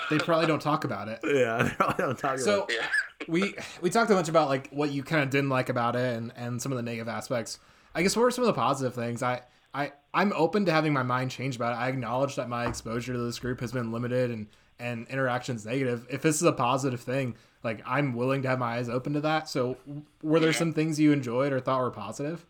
They 0.10 0.20
probably 0.20 0.46
don't 0.48 0.62
talk 0.62 0.84
about 0.84 1.08
it. 1.08 1.20
yeah, 1.24 1.63
they 1.63 1.70
probably 1.70 2.05
don't 2.05 2.17
talk 2.17 2.39
about 2.39 2.39
it. 2.39 2.44
So. 2.44 2.67
Yeah. 2.70 2.86
we 3.27 3.55
we 3.82 3.89
talked 3.89 4.12
a 4.12 4.13
bunch 4.13 4.29
about 4.29 4.50
like 4.50 4.70
what 4.70 4.91
you 4.91 5.03
kind 5.03 5.24
of 5.24 5.29
didn't 5.29 5.50
like 5.50 5.70
about 5.70 5.96
it 5.96 6.15
and 6.15 6.32
and 6.36 6.62
some 6.62 6.72
of 6.72 6.75
the 6.77 6.84
negative 6.84 7.08
aspects. 7.08 7.60
I 7.94 8.01
guess 8.01 8.15
what 8.15 8.24
were 8.24 8.32
some 8.32 8.44
of 8.44 8.48
the 8.48 8.53
positive 8.53 8.94
things? 8.94 9.24
I 9.24 9.41
I 9.74 9.94
I'm 10.13 10.32
open 10.34 10.65
to 10.65 10.72
having 10.72 10.94
my 10.94 11.03
mind 11.03 11.32
change 11.32 11.55
about 11.55 11.74
it. 11.74 11.77
I 11.77 11.89
acknowledge 11.89 12.36
that 12.36 12.50
my 12.50 12.67
exposure 12.67 13.13
to 13.13 13.20
this 13.20 13.39
group 13.39 13.60
has 13.62 13.72
been 13.72 13.91
limited 13.91 14.32
and 14.32 14.48
and 14.79 15.08
interactions 15.08 15.65
negative. 15.65 16.05
If 16.10 16.22
this 16.22 16.36
is 16.36 16.44
a 16.44 16.51
positive 16.51 17.01
thing, 17.01 17.36
like 17.63 17.82
I'm 17.86 18.13
willing 18.13 18.41
to 18.44 18.48
have 18.50 18.60
my 18.60 18.75
eyes 18.77 18.89
open 18.89 19.13
to 19.13 19.22
that. 19.22 19.48
So 19.50 19.77
were 20.22 20.39
there 20.39 20.51
Yeah. 20.51 20.58
some 20.58 20.74
things 20.74 21.00
you 21.00 21.12
enjoyed 21.12 21.53
or 21.53 21.60
thought 21.60 21.82
were 21.82 21.91
positive? 21.91 22.46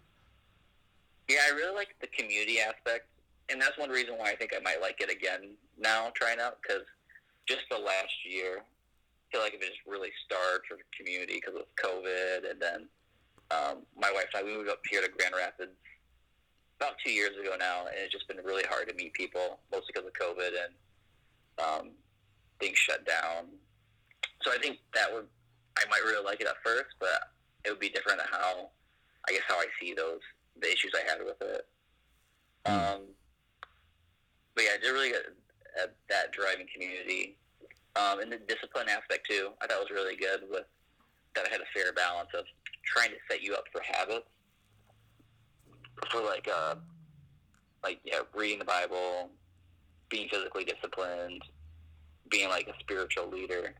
Yeah, 1.28 1.40
I 1.48 1.52
really 1.52 1.76
like 1.76 1.96
the 2.02 2.08
community 2.08 2.60
aspect, 2.60 3.08
and 3.50 3.60
that's 3.62 3.78
one 3.78 3.90
reason 3.90 4.18
why 4.18 4.32
I 4.32 4.36
think 4.36 4.54
I 4.56 4.60
might 4.60 4.80
like 4.82 5.02
it 5.02 5.10
again 5.10 5.56
now, 5.78 6.12
trying 6.16 6.40
out, 6.40 6.60
because 6.62 6.84
just 7.48 7.62
the 7.72 7.78
last 7.78 8.14
year, 8.26 8.60
I 8.60 9.32
feel 9.32 9.42
like 9.42 9.54
it 9.56 9.62
just 9.62 9.80
really 9.88 10.12
starved 10.26 10.66
for 10.68 10.78
community 10.96 11.42
because 11.44 11.56
of 11.60 11.66
COVID, 11.84 12.50
and 12.50 12.62
then 12.62 12.88
um, 13.52 13.78
my 13.98 14.12
wife 14.12 14.26
and 14.34 14.44
I 14.44 14.44
we 14.44 14.56
moved 14.56 14.70
up 14.70 14.82
here 14.90 15.02
to 15.02 15.08
Grand 15.10 15.34
Rapids 15.36 15.72
about 16.80 16.94
two 17.04 17.12
years 17.12 17.36
ago 17.40 17.56
now, 17.58 17.86
and 17.88 17.96
it's 17.98 18.12
just 18.12 18.28
been 18.28 18.38
really 18.44 18.64
hard 18.64 18.88
to 18.90 18.94
meet 18.96 19.14
people, 19.14 19.60
mostly 19.72 19.94
because 19.96 20.08
of 20.08 20.14
COVID 20.14 20.52
and 20.64 20.74
um, 21.58 21.92
things 22.60 22.78
shut 22.78 23.06
down. 23.06 23.46
So 24.42 24.52
I 24.52 24.58
think 24.58 24.78
that 24.94 25.12
would 25.14 25.26
I 25.78 25.84
might 25.90 26.04
really 26.06 26.24
like 26.24 26.42
it 26.42 26.48
at 26.48 26.56
first, 26.64 26.96
but 27.00 27.32
it 27.66 27.70
would 27.70 27.80
be 27.80 27.90
different 27.90 28.20
than 28.20 28.28
how 28.32 28.70
I 29.28 29.32
guess 29.32 29.44
how 29.48 29.56
I 29.56 29.66
see 29.80 29.94
those 29.94 30.22
the 30.62 30.72
issues 30.72 30.94
I 30.96 31.10
had 31.10 31.20
with 31.26 31.42
it. 31.42 31.68
Um, 32.66 33.02
but 34.56 34.64
yeah, 34.64 34.72
I 34.76 34.82
did 34.82 34.92
really 34.92 35.10
get 35.10 35.26
at 35.82 35.96
that 36.10 36.32
driving 36.32 36.68
community. 36.74 37.38
Um, 37.96 38.20
and 38.20 38.32
the 38.32 38.38
discipline 38.38 38.88
aspect 38.90 39.28
too, 39.30 39.52
I 39.62 39.68
thought 39.68 39.80
was 39.80 39.92
really 39.92 40.16
good 40.16 40.42
with 40.50 40.66
that 41.36 41.46
I 41.46 41.50
had 41.50 41.62
a 41.62 41.70
fair 41.74 41.94
balance 41.94 42.30
of 42.34 42.46
trying 42.86 43.10
to 43.10 43.18
set 43.30 43.42
you 43.42 43.54
up 43.54 43.66
for 43.72 43.82
habits 43.84 44.28
for 46.12 46.22
like 46.22 46.48
uh 46.54 46.76
like 47.84 48.00
yeah, 48.04 48.22
reading 48.34 48.60
the 48.60 48.66
Bible, 48.66 49.30
being 50.10 50.28
physically 50.30 50.66
disciplined, 50.66 51.42
being 52.30 52.50
like 52.50 52.68
a 52.68 52.80
spiritual 52.80 53.30
leader. 53.30 53.74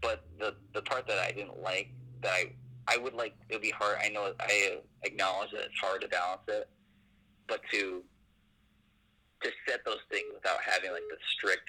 But 0.00 0.24
the 0.38 0.54
the 0.74 0.82
part 0.82 1.06
that 1.08 1.18
I 1.18 1.32
didn't 1.32 1.62
like 1.62 1.90
that 2.22 2.32
I 2.32 2.52
I 2.86 2.96
would 2.96 3.14
like 3.14 3.34
it 3.48 3.54
would 3.54 3.62
be 3.62 3.70
hard. 3.70 3.98
I 4.02 4.08
know 4.08 4.32
I 4.40 4.78
acknowledge 5.02 5.50
that 5.52 5.62
it's 5.62 5.80
hard 5.80 6.02
to 6.02 6.08
balance 6.08 6.42
it, 6.48 6.68
but 7.46 7.60
to 7.72 8.02
to 9.42 9.50
set 9.68 9.84
those 9.84 10.02
things 10.10 10.26
without 10.34 10.58
having 10.62 10.92
like 10.92 11.06
the 11.10 11.18
strict 11.36 11.68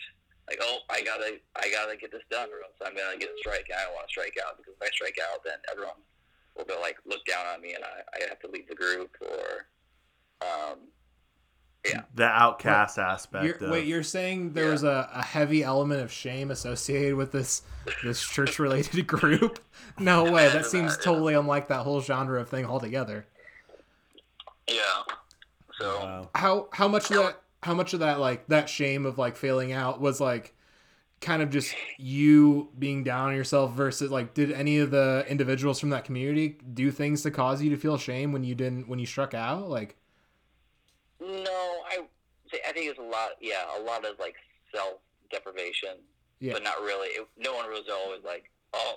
like 0.50 0.60
oh 0.62 0.80
I 0.90 1.02
gotta 1.02 1.38
I 1.56 1.70
gotta 1.70 1.96
get 1.96 2.12
this 2.12 2.26
done 2.32 2.50
or 2.50 2.66
else 2.66 2.74
I'm 2.82 2.98
gonna 2.98 3.18
get 3.18 3.30
a 3.30 3.38
strike 3.38 3.68
and 3.70 3.78
I 3.78 3.86
don't 3.86 3.94
want 3.94 4.08
to 4.08 4.12
strike 4.12 4.38
out 4.44 4.58
because 4.58 4.74
if 4.74 4.82
I 4.82 4.90
strike 4.90 5.18
out 5.22 5.46
then 5.46 5.62
everyone 5.70 6.02
will 6.58 6.66
go 6.66 6.82
like 6.82 6.98
look 7.06 7.24
down 7.26 7.46
on 7.46 7.62
me 7.62 7.76
and 7.76 7.84
I, 7.84 8.02
I 8.18 8.28
have 8.28 8.40
to 8.42 8.50
leave 8.50 8.68
the 8.68 8.76
group 8.76 9.16
or 9.22 9.70
um, 10.42 10.90
yeah 11.86 12.02
The 12.16 12.26
outcast 12.26 12.98
aspect. 13.00 13.46
You're, 13.46 13.56
of, 13.56 13.72
wait, 13.72 13.86
you're 13.88 14.04
saying 14.04 14.54
there 14.54 14.66
Yeah. 14.66 14.72
was 14.72 14.84
a, 14.84 15.10
a 15.14 15.24
heavy 15.24 15.64
element 15.64 16.02
of 16.02 16.12
shame 16.12 16.52
associated 16.52 17.16
with 17.16 17.32
this 17.32 17.62
this 18.04 18.22
church 18.22 18.60
related 18.60 19.08
group? 19.08 19.60
No 19.98 20.32
way. 20.32 20.50
That 20.50 20.66
seems 20.66 20.98
totally 20.98 21.34
unlike 21.36 21.68
that 21.70 21.84
whole 21.84 22.02
genre 22.02 22.42
of 22.42 22.50
thing 22.50 22.66
altogether. 22.66 23.26
yeah 24.68 25.04
so 25.80 26.00
Wow. 26.00 26.30
How 26.36 26.68
how 26.74 26.88
much 26.88 27.10
of 27.12 27.18
that 27.18 27.42
how 27.64 27.74
much 27.74 27.94
of 27.94 28.00
that 28.02 28.20
like 28.20 28.48
that 28.48 28.70
shame 28.70 29.06
of 29.06 29.18
like 29.18 29.36
failing 29.38 29.72
out 29.72 30.02
was 30.02 30.20
like 30.22 30.54
kind 31.22 31.42
of 31.42 31.50
just 31.50 31.74
you 31.98 32.70
being 32.80 33.04
down 33.04 33.30
on 33.30 33.36
yourself 33.36 33.74
versus 33.74 34.10
like 34.12 34.34
did 34.34 34.52
any 34.52 34.78
of 34.80 34.92
the 34.92 35.26
individuals 35.28 35.80
from 35.80 35.90
that 35.90 36.06
community 36.06 36.58
do 36.74 36.92
things 36.92 37.22
to 37.24 37.32
cause 37.32 37.62
you 37.62 37.70
to 37.70 37.76
feel 37.78 37.98
shame 37.98 38.32
when 38.32 38.44
you 38.44 38.56
didn't 38.56 38.88
when 38.88 39.00
you 39.00 39.06
struck 39.06 39.34
out 39.34 39.70
like 39.70 39.96
No, 41.22 41.84
I 41.90 42.00
I 42.68 42.72
think 42.72 42.90
it's 42.90 43.00
a 43.00 43.04
lot. 43.04 43.32
Yeah, 43.42 43.66
a 43.78 43.82
lot 43.82 44.06
of 44.06 44.18
like 44.20 44.36
self 44.74 45.00
deprivation, 45.32 45.98
Yeah. 46.40 46.54
but 46.54 46.64
not 46.64 46.80
really. 46.82 47.10
It, 47.10 47.28
no 47.38 47.54
one 47.56 47.70
was 47.70 47.84
always 47.92 48.24
like, 48.24 48.50
"Oh, 48.74 48.96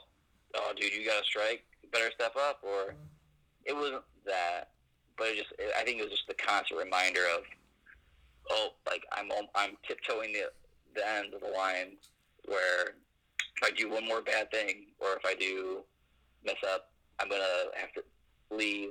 oh, 0.55 0.73
dude, 0.76 0.93
you 0.93 1.05
got 1.05 1.19
to 1.19 1.25
strike. 1.25 1.64
You 1.83 1.88
better 1.91 2.11
step 2.14 2.37
up." 2.37 2.61
Or 2.62 2.95
it 3.64 3.75
wasn't 3.75 4.02
that, 4.25 4.71
but 5.19 5.29
it 5.29 5.37
just 5.37 5.50
I 5.76 5.83
think 5.85 5.99
it 5.99 6.02
was 6.02 6.12
just 6.12 6.26
the 6.29 6.35
constant 6.35 6.79
reminder 6.81 7.23
of, 7.37 7.43
"Oh, 8.50 8.69
like 8.87 9.02
I'm 9.12 9.29
I'm 9.55 9.76
tiptoeing 9.87 10.33
the 10.33 10.45
the 10.95 11.07
end 11.09 11.35
of 11.35 11.41
the 11.41 11.49
line 11.49 11.97
where 12.47 12.95
if 13.57 13.62
I 13.64 13.71
do 13.71 13.91
one 13.91 14.07
more 14.07 14.21
bad 14.23 14.50
thing 14.50 14.87
or 14.99 15.14
if 15.17 15.25
I 15.25 15.35
do 15.35 15.83
mess 16.45 16.57
up, 16.73 16.93
I'm 17.19 17.29
gonna 17.29 17.43
have 17.75 17.93
to 17.95 18.05
leave." 18.50 18.91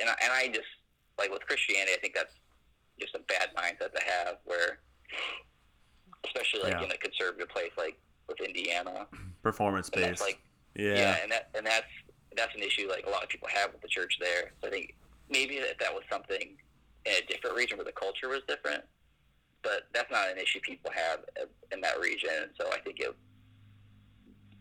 And 0.00 0.08
I, 0.10 0.14
and 0.22 0.32
I 0.32 0.48
just 0.48 0.66
like 1.18 1.30
with 1.30 1.46
Christianity, 1.46 1.92
I 1.94 1.98
think 2.00 2.14
that's 2.14 2.32
just 3.00 3.14
a 3.14 3.20
bad 3.20 3.48
mindset 3.56 3.92
to 3.94 4.00
have 4.04 4.36
where 4.44 4.78
especially 6.24 6.60
like 6.62 6.72
Yeah. 6.72 6.84
in 6.84 6.90
a 6.90 6.96
conservative 6.98 7.48
place 7.48 7.70
like 7.76 7.98
with 8.28 8.40
Indiana 8.40 9.06
performance 9.42 9.88
based. 9.90 10.20
like 10.20 10.40
yeah. 10.74 10.94
yeah. 10.94 11.16
and 11.22 11.30
that 11.32 11.50
and 11.54 11.66
that's 11.66 11.86
that's 12.36 12.54
an 12.54 12.62
issue 12.62 12.88
like 12.88 13.06
a 13.06 13.10
lot 13.10 13.22
of 13.22 13.28
people 13.28 13.48
have 13.52 13.72
with 13.72 13.80
the 13.82 13.88
church 13.88 14.16
there 14.20 14.52
so 14.60 14.68
I 14.68 14.70
think 14.70 14.94
maybe 15.30 15.54
if 15.56 15.78
that 15.78 15.92
was 15.94 16.02
something 16.10 16.56
in 17.06 17.12
a 17.12 17.26
different 17.32 17.56
region 17.56 17.78
where 17.78 17.84
the 17.84 17.92
culture 17.92 18.28
was 18.28 18.40
different 18.48 18.82
but 19.62 19.82
that's 19.94 20.10
not 20.10 20.28
an 20.30 20.38
issue 20.38 20.60
people 20.60 20.90
have 20.94 21.20
in 21.72 21.80
that 21.80 21.98
region 22.00 22.50
so 22.60 22.68
I 22.72 22.78
think 22.80 23.00
it 23.00 23.14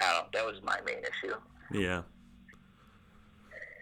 I 0.02 0.14
don't 0.14 0.32
that 0.34 0.46
was 0.46 0.56
my 0.64 0.80
main 0.86 1.00
issue 1.00 1.36
Yeah. 1.72 2.04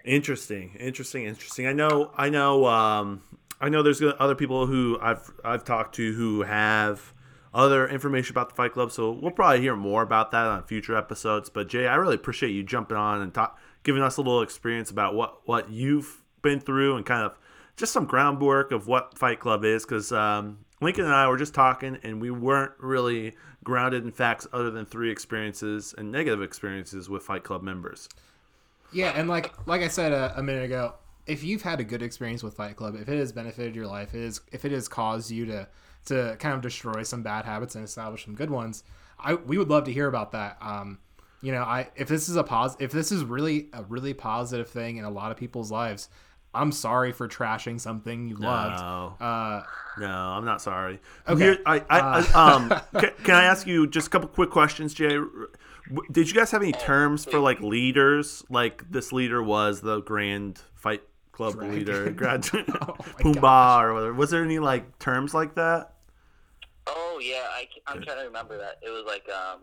Interesting, 0.05 0.75
interesting, 0.77 1.23
interesting. 1.23 1.65
I 1.65 1.71
know, 1.71 2.11
I 2.17 2.27
know, 2.29 2.65
um, 2.65 3.21
I 3.63 3.69
know. 3.69 3.81
There's 3.81 4.01
other 4.19 4.35
people 4.35 4.67
who 4.67 4.99
I've 5.01 5.31
I've 5.41 5.63
talked 5.63 5.95
to 5.95 6.11
who 6.11 6.41
have 6.41 7.13
other 7.53 7.87
information 7.87 8.33
about 8.33 8.49
the 8.49 8.55
Fight 8.55 8.73
Club, 8.73 8.91
so 8.91 9.11
we'll 9.11 9.31
probably 9.31 9.61
hear 9.61 9.77
more 9.77 10.01
about 10.01 10.31
that 10.31 10.47
on 10.47 10.63
future 10.63 10.97
episodes. 10.97 11.49
But 11.49 11.69
Jay, 11.69 11.87
I 11.87 11.95
really 11.95 12.15
appreciate 12.15 12.49
you 12.49 12.63
jumping 12.63 12.97
on 12.97 13.21
and 13.21 13.33
talk, 13.33 13.57
giving 13.83 14.03
us 14.03 14.17
a 14.17 14.21
little 14.21 14.41
experience 14.41 14.91
about 14.91 15.15
what 15.15 15.47
what 15.47 15.69
you've 15.69 16.23
been 16.41 16.59
through 16.59 16.97
and 16.97 17.05
kind 17.05 17.23
of 17.23 17.39
just 17.77 17.93
some 17.93 18.05
groundwork 18.05 18.73
of 18.73 18.87
what 18.87 19.17
Fight 19.17 19.39
Club 19.39 19.63
is, 19.63 19.85
because 19.85 20.11
um, 20.11 20.65
Lincoln 20.81 21.05
and 21.05 21.13
I 21.13 21.29
were 21.29 21.37
just 21.37 21.53
talking 21.53 21.97
and 22.03 22.19
we 22.19 22.31
weren't 22.31 22.73
really 22.79 23.33
grounded 23.63 24.03
in 24.03 24.11
facts 24.11 24.45
other 24.51 24.71
than 24.71 24.85
three 24.85 25.09
experiences 25.09 25.95
and 25.97 26.11
negative 26.11 26.41
experiences 26.41 27.07
with 27.07 27.23
Fight 27.23 27.45
Club 27.45 27.63
members. 27.63 28.09
Yeah, 28.91 29.13
and 29.15 29.29
like 29.29 29.53
like 29.65 29.81
I 29.81 29.87
said 29.87 30.11
a, 30.11 30.33
a 30.37 30.43
minute 30.43 30.65
ago, 30.65 30.95
if 31.27 31.43
you've 31.43 31.61
had 31.61 31.79
a 31.79 31.83
good 31.83 32.01
experience 32.01 32.43
with 32.43 32.55
Fight 32.55 32.75
Club, 32.75 32.95
if 32.99 33.07
it 33.07 33.17
has 33.17 33.31
benefited 33.31 33.75
your 33.75 33.87
life, 33.87 34.13
it 34.13 34.21
is 34.21 34.41
if 34.51 34.65
it 34.65 34.71
has 34.71 34.87
caused 34.87 35.31
you 35.31 35.45
to 35.47 35.67
to 36.05 36.35
kind 36.39 36.53
of 36.55 36.61
destroy 36.61 37.03
some 37.03 37.23
bad 37.23 37.45
habits 37.45 37.75
and 37.75 37.83
establish 37.83 38.25
some 38.25 38.35
good 38.35 38.49
ones, 38.49 38.83
I 39.19 39.35
we 39.35 39.57
would 39.57 39.69
love 39.69 39.85
to 39.85 39.93
hear 39.93 40.07
about 40.07 40.31
that. 40.33 40.57
Um, 40.61 40.99
you 41.41 41.51
know, 41.51 41.63
I 41.63 41.89
if 41.95 42.07
this 42.07 42.29
is 42.29 42.35
a 42.35 42.43
pos 42.43 42.75
if 42.79 42.91
this 42.91 43.11
is 43.11 43.23
really 43.23 43.69
a 43.73 43.83
really 43.83 44.13
positive 44.13 44.69
thing 44.69 44.97
in 44.97 45.05
a 45.05 45.09
lot 45.09 45.31
of 45.31 45.37
people's 45.37 45.71
lives, 45.71 46.09
I'm 46.53 46.71
sorry 46.71 47.11
for 47.11 47.27
trashing 47.27 47.79
something 47.79 48.27
you 48.27 48.35
loved. 48.35 48.79
No. 48.81 49.15
Uh, 49.25 49.63
No, 49.99 50.07
I'm 50.07 50.45
not 50.45 50.61
sorry. 50.61 50.99
Okay. 51.27 51.43
Here- 51.43 51.59
I, 51.65 51.79
I, 51.89 51.99
I, 51.99 52.53
um, 52.53 52.69
can, 52.99 53.11
can 53.23 53.35
I 53.35 53.45
ask 53.45 53.65
you 53.65 53.87
just 53.87 54.07
a 54.07 54.09
couple 54.09 54.27
quick 54.29 54.49
questions, 54.51 54.93
Jay? 54.93 55.17
Did 56.11 56.29
you 56.29 56.33
guys 56.35 56.51
have 56.51 56.61
any 56.61 56.71
terms 56.71 57.25
for 57.25 57.39
like 57.39 57.59
leaders? 57.59 58.43
Like 58.49 58.89
this 58.89 59.11
leader 59.11 59.41
was 59.43 59.81
the 59.81 60.01
Grand 60.01 60.61
Fight 60.75 61.01
Club 61.33 61.55
Dragon. 61.55 61.75
leader, 61.75 62.11
Grand 62.15 62.49
my 62.53 62.61
Pumbaa 63.19 63.81
or 63.83 63.93
whatever. 63.93 64.13
Was 64.13 64.29
there 64.29 64.43
any 64.43 64.59
like 64.59 64.97
terms 64.99 65.33
like 65.33 65.55
that? 65.55 65.89
oh 66.87 67.19
yeah 67.21 67.47
I, 67.51 67.65
I'm 67.87 68.01
trying 68.01 68.17
to 68.17 68.25
remember 68.25 68.57
that 68.57 68.77
it 68.81 68.89
was 68.89 69.03
like 69.05 69.25
um 69.29 69.61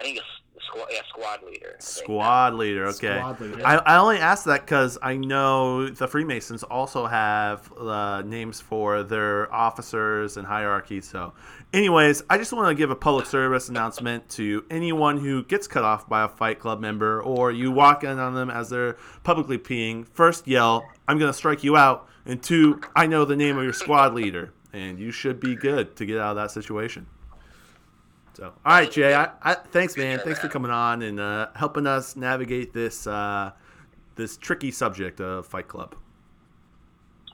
I 0.00 0.04
think 0.04 0.16
it's 0.16 0.26
squad 0.66 0.88
yeah 0.90 1.00
squad 1.10 1.42
leader 1.42 1.76
Squad 1.78 2.54
leader. 2.54 2.86
Okay. 2.86 3.18
Squad 3.18 3.40
leader. 3.40 3.66
I, 3.66 3.76
I 3.76 3.96
only 3.98 4.16
asked 4.18 4.46
that 4.46 4.62
because 4.62 4.98
I 5.02 5.16
know 5.16 5.88
the 5.88 6.08
Freemasons 6.08 6.62
also 6.62 7.06
have 7.06 7.70
uh, 7.78 8.22
names 8.22 8.60
for 8.60 9.02
their 9.02 9.52
officers 9.52 10.36
and 10.36 10.46
hierarchy. 10.46 11.00
So, 11.00 11.34
anyways, 11.72 12.22
I 12.28 12.38
just 12.38 12.52
want 12.52 12.68
to 12.68 12.74
give 12.74 12.90
a 12.90 12.96
public 12.96 13.26
service 13.26 13.68
announcement 13.68 14.28
to 14.30 14.64
anyone 14.70 15.18
who 15.18 15.44
gets 15.44 15.66
cut 15.66 15.84
off 15.84 16.08
by 16.08 16.24
a 16.24 16.28
Fight 16.28 16.58
Club 16.58 16.80
member 16.80 17.22
or 17.22 17.50
you 17.50 17.70
walk 17.70 18.04
in 18.04 18.18
on 18.18 18.34
them 18.34 18.50
as 18.50 18.70
they're 18.70 18.96
publicly 19.22 19.58
peeing. 19.58 20.06
First, 20.08 20.46
yell, 20.46 20.88
I'm 21.08 21.18
going 21.18 21.30
to 21.30 21.36
strike 21.36 21.64
you 21.64 21.76
out. 21.76 22.08
And 22.24 22.42
two, 22.42 22.80
I 22.94 23.06
know 23.06 23.24
the 23.24 23.36
name 23.36 23.56
of 23.58 23.64
your 23.64 23.72
squad 23.72 24.14
leader. 24.14 24.52
And 24.72 24.98
you 24.98 25.10
should 25.10 25.38
be 25.38 25.54
good 25.54 25.96
to 25.96 26.06
get 26.06 26.18
out 26.18 26.30
of 26.30 26.36
that 26.36 26.50
situation. 26.50 27.06
So, 28.34 28.44
all 28.44 28.52
right, 28.64 28.90
Jay. 28.90 29.14
I, 29.14 29.30
I, 29.42 29.54
thanks, 29.54 29.96
man. 29.96 30.18
Thanks 30.20 30.38
for 30.38 30.48
coming 30.48 30.70
on 30.70 31.02
and 31.02 31.20
uh, 31.20 31.48
helping 31.54 31.86
us 31.86 32.16
navigate 32.16 32.72
this 32.72 33.06
uh, 33.06 33.52
this 34.14 34.38
tricky 34.38 34.70
subject 34.70 35.20
of 35.20 35.46
Fight 35.46 35.68
Club. 35.68 35.94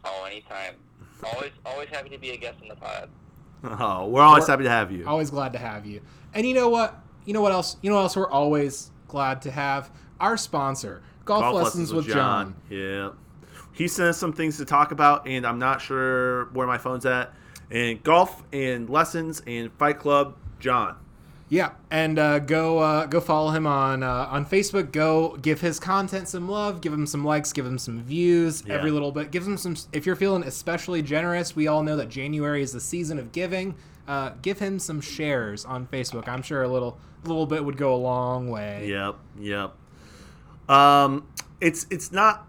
Oh, 0.04 0.24
anytime. 0.24 0.74
Always, 1.22 1.52
always 1.64 1.88
happy 1.88 2.08
to 2.10 2.18
be 2.18 2.30
a 2.30 2.36
guest 2.36 2.60
in 2.62 2.68
the 2.68 2.74
pod. 2.74 3.08
Oh, 3.64 4.06
we're 4.08 4.22
always 4.22 4.42
We're- 4.42 4.52
happy 4.52 4.64
to 4.64 4.70
have 4.70 4.92
you. 4.92 5.06
always 5.06 5.30
glad 5.30 5.52
to 5.54 5.58
have 5.58 5.84
you. 5.86 6.00
And 6.34 6.46
you 6.46 6.54
know 6.54 6.68
what? 6.68 7.00
You 7.24 7.32
know 7.34 7.40
what 7.42 7.52
else? 7.52 7.76
You 7.82 7.90
know 7.90 7.96
what 7.96 8.02
else 8.02 8.16
we're 8.16 8.30
always 8.30 8.90
glad 9.08 9.42
to 9.42 9.50
have? 9.50 9.90
Our 10.20 10.36
sponsor, 10.36 11.02
Golf, 11.24 11.54
Lessons, 11.54 11.92
with 11.92 12.06
John. 12.06 12.54
Yeah, 12.70 13.10
he 13.72 13.88
sent 13.88 14.08
us 14.10 14.18
some 14.18 14.32
things 14.32 14.56
to 14.58 14.64
talk 14.64 14.92
about, 14.92 15.26
and 15.26 15.46
I'm 15.46 15.58
not 15.58 15.80
sure 15.80 16.46
where 16.46 16.66
my 16.66 16.78
phone's 16.78 17.06
at. 17.06 17.34
And 17.70 18.02
golf 18.02 18.42
and 18.52 18.88
lessons 18.88 19.42
and 19.46 19.70
Fight 19.74 19.98
Club, 19.98 20.36
John. 20.58 20.96
Yeah, 21.50 21.70
and 21.90 22.18
uh, 22.18 22.40
go 22.40 22.78
uh, 22.78 23.06
go 23.06 23.20
follow 23.20 23.50
him 23.50 23.66
on 23.66 24.02
uh, 24.02 24.28
on 24.30 24.44
Facebook. 24.44 24.92
Go 24.92 25.36
give 25.40 25.60
his 25.62 25.80
content 25.80 26.28
some 26.28 26.48
love. 26.48 26.80
Give 26.80 26.92
him 26.92 27.06
some 27.06 27.24
likes. 27.24 27.52
Give 27.52 27.64
him 27.64 27.78
some 27.78 28.02
views. 28.02 28.62
Yeah. 28.66 28.74
Every 28.74 28.90
little 28.90 29.12
bit. 29.12 29.30
Give 29.30 29.46
him 29.46 29.56
some. 29.56 29.74
If 29.92 30.04
you're 30.04 30.16
feeling 30.16 30.42
especially 30.42 31.00
generous, 31.00 31.56
we 31.56 31.66
all 31.66 31.82
know 31.82 31.96
that 31.96 32.10
January 32.10 32.62
is 32.62 32.72
the 32.72 32.80
season 32.80 33.18
of 33.18 33.32
giving. 33.32 33.76
Uh, 34.06 34.32
give 34.42 34.58
him 34.58 34.78
some 34.78 35.00
shares 35.00 35.64
on 35.64 35.86
Facebook. 35.86 36.28
I'm 36.28 36.42
sure 36.42 36.62
a 36.62 36.68
little 36.68 36.98
little 37.24 37.46
bit 37.46 37.64
would 37.64 37.76
go 37.76 37.94
a 37.94 37.96
long 37.96 38.50
way. 38.50 38.86
Yep, 38.88 39.16
yep. 39.38 39.74
Um, 40.68 41.26
it's 41.60 41.86
it's 41.90 42.12
not 42.12 42.47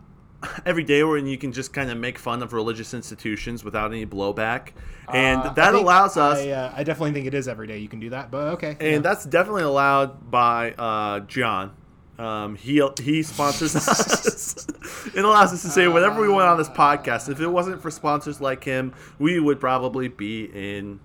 every 0.66 0.84
day 0.84 1.04
where 1.04 1.18
you 1.18 1.38
can 1.38 1.52
just 1.52 1.74
kind 1.74 1.90
of 1.90 1.98
make 1.98 2.18
fun 2.18 2.42
of 2.42 2.54
religious 2.54 2.94
institutions 2.94 3.64
without 3.64 3.92
any 3.92 4.06
blowback, 4.06 4.72
and 5.12 5.42
Uh, 5.42 5.54
that 5.54 5.74
allows 5.74 6.18
us. 6.18 6.40
I, 6.40 6.50
uh, 6.50 6.74
I 6.76 6.84
definitely 6.84 7.14
think 7.14 7.28
it 7.28 7.34
is 7.34 7.48
every 7.48 7.68
day 7.68 7.80
you 7.80 7.90
can 7.90 8.00
do 8.00 8.12
that, 8.12 8.32
but 8.32 8.54
okay. 8.54 8.78
and 8.80 8.92
yeah. 8.92 8.98
that's 9.00 9.26
definitely 9.26 9.64
allowed 9.64 10.30
by 10.30 10.72
uh, 10.72 11.22
John. 11.22 11.72
Um, 12.18 12.56
he 12.56 12.86
he 13.02 13.24
sponsors 13.24 13.76
us. 13.76 14.68
it 15.16 15.24
allows 15.24 15.54
us 15.54 15.62
to 15.62 15.70
say 15.70 15.88
whatever 15.88 16.22
we 16.22 16.28
want 16.28 16.48
on 16.48 16.58
this 16.58 16.68
podcast. 16.68 17.30
If 17.30 17.40
it 17.40 17.48
wasn't 17.48 17.82
for 17.82 17.90
sponsors 17.90 18.42
like 18.42 18.66
him, 18.66 18.94
we 19.20 19.40
would 19.40 19.62
probably 19.62 20.10
be 20.10 20.44
in 20.44 21.00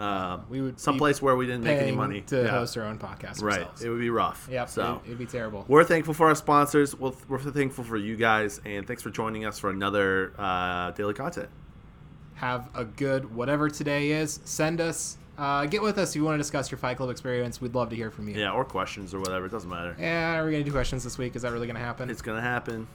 um, 0.00 0.44
We 0.48 0.60
would 0.60 0.76
be 0.76 0.80
someplace 0.80 1.20
where 1.20 1.36
we 1.36 1.46
didn't 1.46 1.64
make 1.64 1.78
any 1.80 1.92
money 1.92 2.22
to 2.22 2.42
Yeah. 2.42 2.48
host 2.50 2.76
our 2.78 2.84
own 2.84 2.98
podcast 2.98 3.42
Right, 3.42 3.58
ourselves. 3.60 3.82
it 3.82 3.88
would 3.90 4.00
be 4.00 4.10
rough. 4.10 4.48
Yep, 4.50 4.68
So 4.68 5.00
it, 5.04 5.08
it'd 5.08 5.18
be 5.18 5.26
terrible. 5.26 5.64
we're 5.68 5.84
thankful 5.84 6.14
for 6.14 6.28
our 6.28 6.34
sponsors. 6.34 6.94
We're, 6.96 7.12
we're 7.28 7.38
thankful 7.38 7.84
for 7.84 7.96
you 7.96 8.16
guys, 8.16 8.60
and 8.64 8.86
thanks 8.86 9.02
for 9.02 9.10
joining 9.10 9.44
us 9.44 9.58
for 9.58 9.70
another 9.70 10.32
uh, 10.38 10.92
daily 10.92 11.14
content. 11.14 11.48
Have 12.34 12.68
a 12.74 12.84
good 12.84 13.34
whatever 13.34 13.68
today 13.68 14.12
is. 14.12 14.40
Send 14.44 14.80
us, 14.80 15.18
uh, 15.36 15.66
get 15.66 15.82
with 15.82 15.98
us 15.98 16.10
if 16.10 16.16
you 16.16 16.24
want 16.24 16.34
to 16.36 16.38
discuss 16.38 16.70
your 16.70 16.78
Fight 16.78 16.96
Club 16.96 17.10
experience. 17.10 17.60
We'd 17.60 17.74
love 17.74 17.90
to 17.90 17.96
hear 17.96 18.10
from 18.10 18.28
you. 18.28 18.34
Yeah, 18.40 18.52
or 18.52 18.64
questions 18.64 19.12
or 19.12 19.18
whatever. 19.20 19.44
It 19.46 19.52
doesn't 19.52 19.68
matter. 19.68 19.94
Yeah, 19.98 20.38
are 20.40 20.46
we 20.46 20.52
gonna 20.52 20.64
do 20.64 20.72
questions 20.72 21.04
this 21.04 21.18
week? 21.18 21.36
Is 21.36 21.42
that 21.42 21.52
really 21.52 21.66
gonna 21.66 21.78
happen? 21.80 22.08
It's 22.08 22.22
gonna 22.22 22.40
happen. 22.40 22.86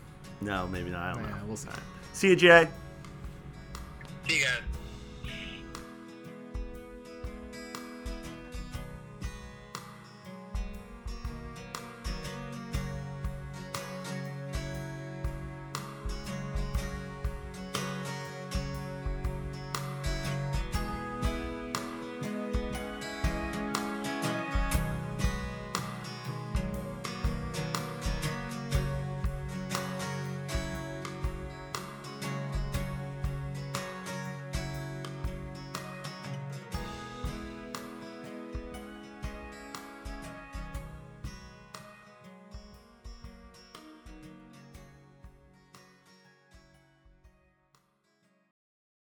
No, 0.42 0.68
maybe 0.68 0.90
not. 0.90 1.02
I 1.04 1.14
don't 1.14 1.24
Yeah, 1.24 1.30
know. 1.30 1.36
we'll 1.48 1.58
see. 1.58 1.70
See 2.14 2.30
you, 2.30 2.36
Jay. 2.36 2.68
See 4.28 4.38
you 4.40 4.44
guys. 4.46 4.62